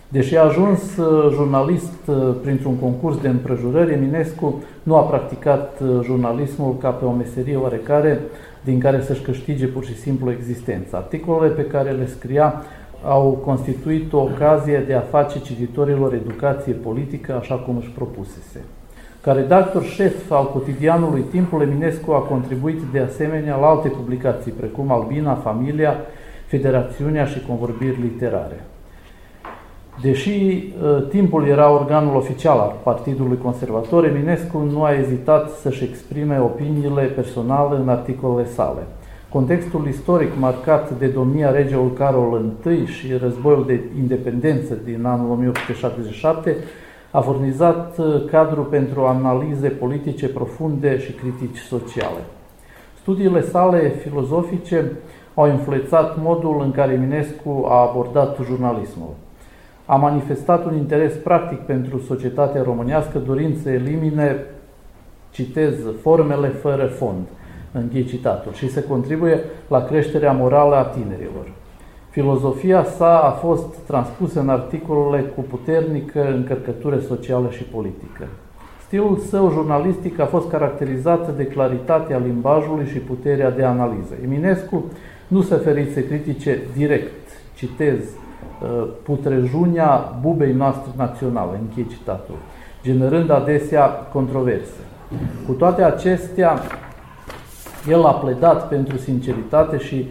Deși 0.07 0.37
a 0.37 0.43
ajuns 0.43 0.97
uh, 0.97 1.31
jurnalist 1.33 2.07
uh, 2.07 2.15
printr-un 2.41 2.75
concurs 2.75 3.17
de 3.17 3.27
împrejurări, 3.27 3.93
Eminescu 3.93 4.63
nu 4.83 4.95
a 4.95 5.01
practicat 5.01 5.79
uh, 5.81 5.99
jurnalismul 6.03 6.77
ca 6.77 6.89
pe 6.89 7.05
o 7.05 7.11
meserie 7.11 7.55
oarecare 7.55 8.21
din 8.63 8.79
care 8.79 9.01
să-și 9.01 9.21
câștige 9.21 9.65
pur 9.65 9.85
și 9.85 9.95
simplu 9.97 10.31
existența. 10.31 10.97
Articolele 10.97 11.53
pe 11.53 11.65
care 11.65 11.91
le 11.91 12.07
scria 12.07 12.63
au 13.03 13.41
constituit 13.45 14.13
o 14.13 14.17
ocazie 14.17 14.83
de 14.87 14.93
a 14.93 14.99
face 14.99 15.39
cititorilor 15.39 16.13
educație 16.13 16.73
politică 16.73 17.35
așa 17.41 17.55
cum 17.55 17.77
își 17.77 17.89
propusese. 17.89 18.63
Ca 19.21 19.31
redactor 19.31 19.83
șef 19.83 20.31
al 20.31 20.51
cotidianului 20.51 21.21
Timpul, 21.21 21.61
Eminescu 21.61 22.11
a 22.11 22.19
contribuit 22.19 22.79
de 22.91 22.99
asemenea 22.99 23.55
la 23.55 23.67
alte 23.67 23.87
publicații, 23.87 24.51
precum 24.51 24.91
Albina, 24.91 25.33
Familia, 25.33 25.95
Federațiunea 26.47 27.25
și 27.25 27.41
Convorbiri 27.47 28.01
Literare. 28.01 28.63
Deși 30.01 30.29
uh, 30.29 31.07
timpul 31.09 31.47
era 31.47 31.71
organul 31.71 32.15
oficial 32.15 32.57
al 32.57 32.75
Partidului 32.83 33.37
Conservator, 33.37 34.05
Eminescu 34.05 34.57
nu 34.57 34.83
a 34.83 34.93
ezitat 34.93 35.49
să-și 35.49 35.83
exprime 35.83 36.39
opiniile 36.39 37.03
personale 37.03 37.77
în 37.77 37.89
articolele 37.89 38.47
sale. 38.47 38.87
Contextul 39.29 39.87
istoric 39.87 40.29
marcat 40.39 40.97
de 40.97 41.07
domnia 41.07 41.51
regelui 41.51 41.93
Carol 41.93 42.51
I 42.65 42.85
și 42.85 43.13
războiul 43.13 43.65
de 43.65 43.79
independență 43.97 44.77
din 44.83 45.05
anul 45.05 45.31
1877 45.31 46.55
a 47.11 47.19
furnizat 47.19 47.97
uh, 47.97 48.25
cadru 48.25 48.61
pentru 48.61 49.05
analize 49.05 49.67
politice 49.67 50.27
profunde 50.27 50.99
și 50.99 51.11
critici 51.11 51.57
sociale. 51.57 52.21
Studiile 53.01 53.41
sale 53.41 53.89
filozofice 53.89 54.91
au 55.33 55.49
influențat 55.49 56.17
modul 56.21 56.61
în 56.63 56.71
care 56.71 56.93
Eminescu 56.93 57.65
a 57.67 57.89
abordat 57.89 58.37
jurnalismul 58.45 59.13
a 59.89 59.95
manifestat 59.95 60.65
un 60.65 60.75
interes 60.75 61.13
practic 61.13 61.59
pentru 61.59 61.99
societatea 61.99 62.61
românească, 62.61 63.17
dorind 63.17 63.61
să 63.61 63.69
elimine, 63.69 64.35
citez, 65.31 65.73
formele 66.01 66.47
fără 66.47 66.85
fond, 66.85 67.27
închei 67.71 68.03
citatul, 68.03 68.53
și 68.53 68.69
să 68.69 68.79
contribuie 68.81 69.39
la 69.67 69.83
creșterea 69.83 70.31
morală 70.31 70.75
a 70.75 70.83
tinerilor. 70.83 71.51
Filozofia 72.09 72.83
sa 72.83 73.19
a 73.19 73.29
fost 73.31 73.75
transpusă 73.87 74.39
în 74.39 74.49
articolele 74.49 75.21
cu 75.21 75.41
puternică 75.41 76.33
încărcătură 76.33 76.99
socială 76.99 77.49
și 77.49 77.63
politică. 77.63 78.27
Stilul 78.85 79.17
său 79.17 79.51
jurnalistic 79.51 80.19
a 80.19 80.25
fost 80.25 80.49
caracterizat 80.49 81.35
de 81.35 81.45
claritatea 81.45 82.17
limbajului 82.17 82.85
și 82.85 82.97
puterea 82.97 83.51
de 83.51 83.63
analiză. 83.63 84.13
Eminescu 84.23 84.83
nu 85.27 85.41
se 85.41 85.55
ferit 85.55 85.93
să 85.93 85.99
critique 85.99 86.59
direct, 86.75 87.27
citez, 87.55 87.99
Uh, 88.61 88.87
putrejunia 89.03 90.17
bubei 90.21 90.53
noastre 90.53 90.91
naționale, 90.95 91.59
închei 91.61 91.87
citatul, 91.87 92.35
generând 92.83 93.29
adesea 93.29 93.85
controverse. 93.85 94.79
Cu 95.45 95.51
toate 95.51 95.83
acestea, 95.83 96.59
el 97.87 98.05
a 98.05 98.11
pledat 98.11 98.67
pentru 98.67 98.97
sinceritate 98.97 99.77
și 99.77 100.07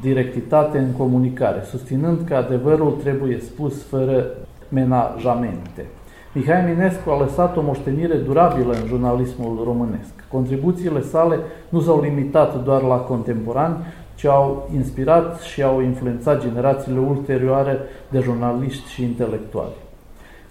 directitate 0.00 0.78
în 0.78 0.92
comunicare, 0.92 1.62
susținând 1.64 2.18
că 2.26 2.34
adevărul 2.34 2.90
trebuie 2.90 3.38
spus 3.40 3.82
fără 3.82 4.26
menajamente. 4.68 5.84
Mihai 6.32 6.60
Eminescu 6.60 7.10
a 7.10 7.20
lăsat 7.20 7.56
o 7.56 7.62
moștenire 7.62 8.16
durabilă 8.16 8.72
în 8.72 8.86
jurnalismul 8.86 9.62
românesc. 9.64 10.12
Contribuțiile 10.28 11.00
sale 11.00 11.38
nu 11.68 11.80
s-au 11.80 12.00
limitat 12.00 12.64
doar 12.64 12.82
la 12.82 12.96
contemporani, 12.96 13.76
ci 14.14 14.24
au 14.24 14.70
inspirat 14.74 15.40
și 15.40 15.62
au 15.62 15.80
influențat 15.80 16.42
generațiile 16.42 16.98
ulterioare 16.98 17.78
de 18.08 18.20
jurnaliști 18.20 18.90
și 18.90 19.02
intelectuali. 19.02 19.74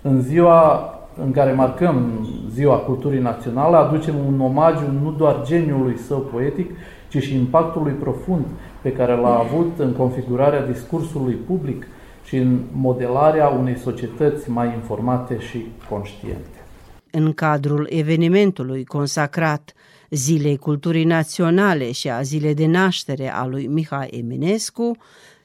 În 0.02 0.22
ziua 0.22 0.88
în 1.22 1.32
care 1.32 1.52
marcăm 1.52 2.28
Ziua 2.52 2.76
Culturii 2.76 3.20
Naționale, 3.20 3.76
aducem 3.76 4.16
un 4.28 4.40
omagiu 4.40 4.92
nu 5.02 5.12
doar 5.12 5.42
geniului 5.46 5.98
său 5.98 6.20
poetic, 6.20 6.72
ci 7.10 7.18
și 7.18 7.36
impactului 7.36 7.92
profund 7.92 8.46
pe 8.82 8.92
care 8.92 9.16
l-a 9.16 9.38
avut 9.38 9.80
în 9.80 9.94
configurarea 9.94 10.66
discursului 10.66 11.34
public 11.34 11.88
și 12.24 12.38
în 12.38 12.60
modelarea 12.72 13.48
unei 13.48 13.78
societăți 13.78 14.50
mai 14.50 14.68
informate 14.68 15.40
și 15.40 15.66
conștiente. 15.90 16.58
În 17.12 17.34
cadrul 17.34 17.88
evenimentului 17.90 18.84
consacrat 18.86 19.74
Zilei 20.14 20.58
Culturii 20.58 21.04
Naționale 21.04 21.92
și 21.92 22.10
a 22.10 22.22
Zilei 22.22 22.54
de 22.54 22.66
Naștere 22.66 23.34
a 23.34 23.46
lui 23.46 23.68
Mihai 23.68 24.08
Eminescu, 24.08 24.98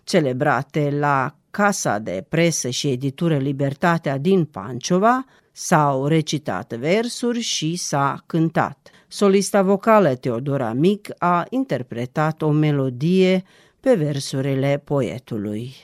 celebrate 0.04 0.90
la 0.90 1.34
Casa 1.50 1.98
de 1.98 2.24
Presă 2.28 2.68
și 2.68 2.88
Editură 2.88 3.36
Libertatea 3.36 4.18
din 4.18 4.44
Panciova, 4.44 5.24
s-au 5.52 6.06
recitat 6.06 6.72
versuri 6.72 7.40
și 7.40 7.76
s-a 7.76 8.22
cântat. 8.26 8.90
Solista 9.08 9.62
vocală 9.62 10.14
Teodora 10.14 10.72
Mic 10.72 11.08
a 11.18 11.46
interpretat 11.50 12.42
o 12.42 12.50
melodie 12.50 13.44
pe 13.80 13.94
versurile 13.94 14.82
poetului. 14.84 15.74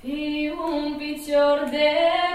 Fii 0.00 0.52
un 0.72 0.96
picior 0.96 1.18
flăcărișor 1.28 1.68
de 1.70 2.27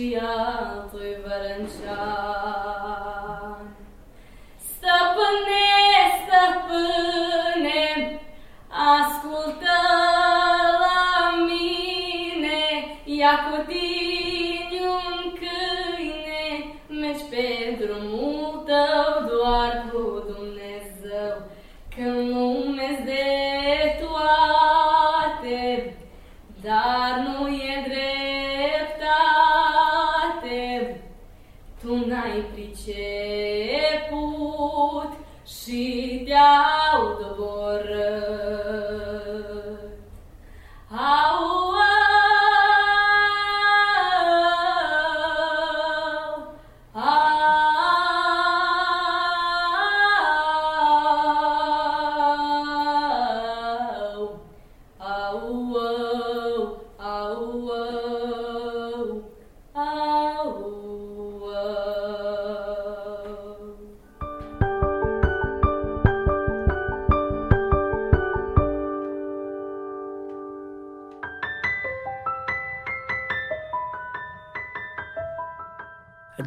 și 0.00 0.18
altui 0.20 1.16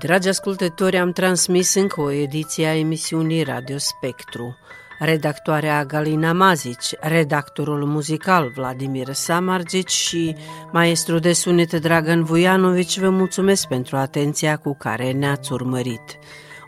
Dragi 0.04 0.28
ascultători, 0.28 0.97
am 0.97 1.12
transmis 1.12 1.74
încă 1.74 2.01
o 2.01 2.12
ediție 2.12 2.68
a 2.68 2.78
emisiunii 2.78 3.43
Radio 3.43 3.78
Spectru. 3.78 4.58
Redactoarea 4.99 5.86
Galina 5.86 6.34
Mazici, 6.34 6.95
redactorul 6.99 7.86
muzical 7.86 8.51
Vladimir 8.56 9.14
Samargici 9.14 9.91
și 9.91 10.36
maestru 10.72 11.20
de 11.20 11.34
sunet 11.34 11.74
Dragan 11.74 12.24
Vujanovici 12.24 12.99
vă 12.99 13.10
mulțumesc 13.10 13.68
pentru 13.68 13.97
atenția 13.97 14.58
cu 14.58 14.76
care 14.76 15.12
ne-ați 15.12 15.54
urmărit. 15.54 16.20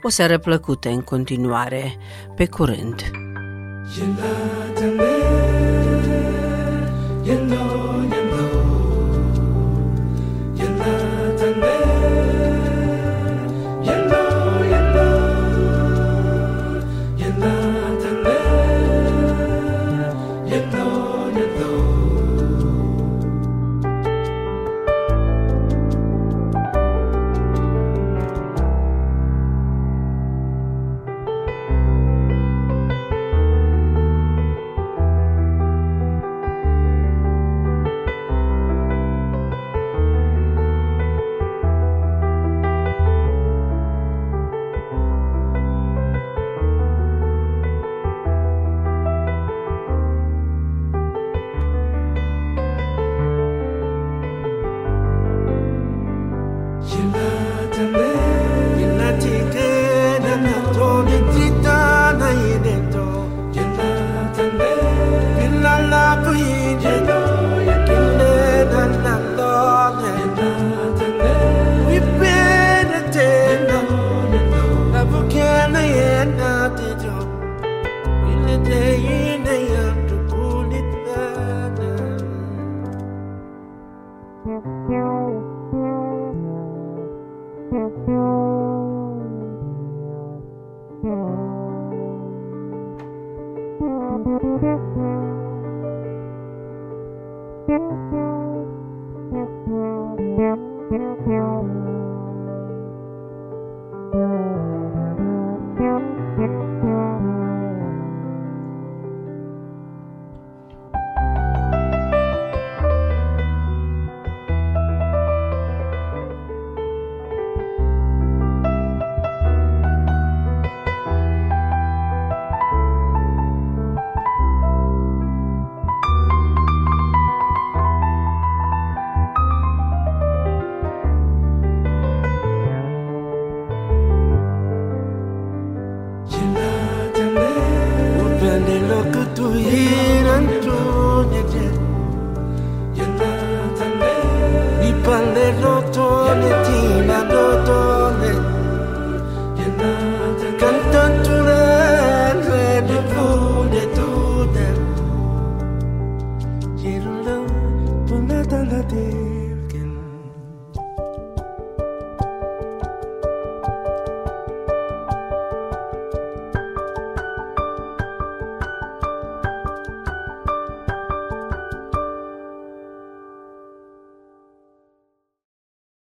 O 0.01 0.09
seară 0.09 0.37
plăcută 0.37 0.89
în 0.89 1.01
continuare. 1.01 1.97
Pe 2.35 2.45
curând! 2.45 3.01
Thank 4.75 5.49
you. 5.49 5.54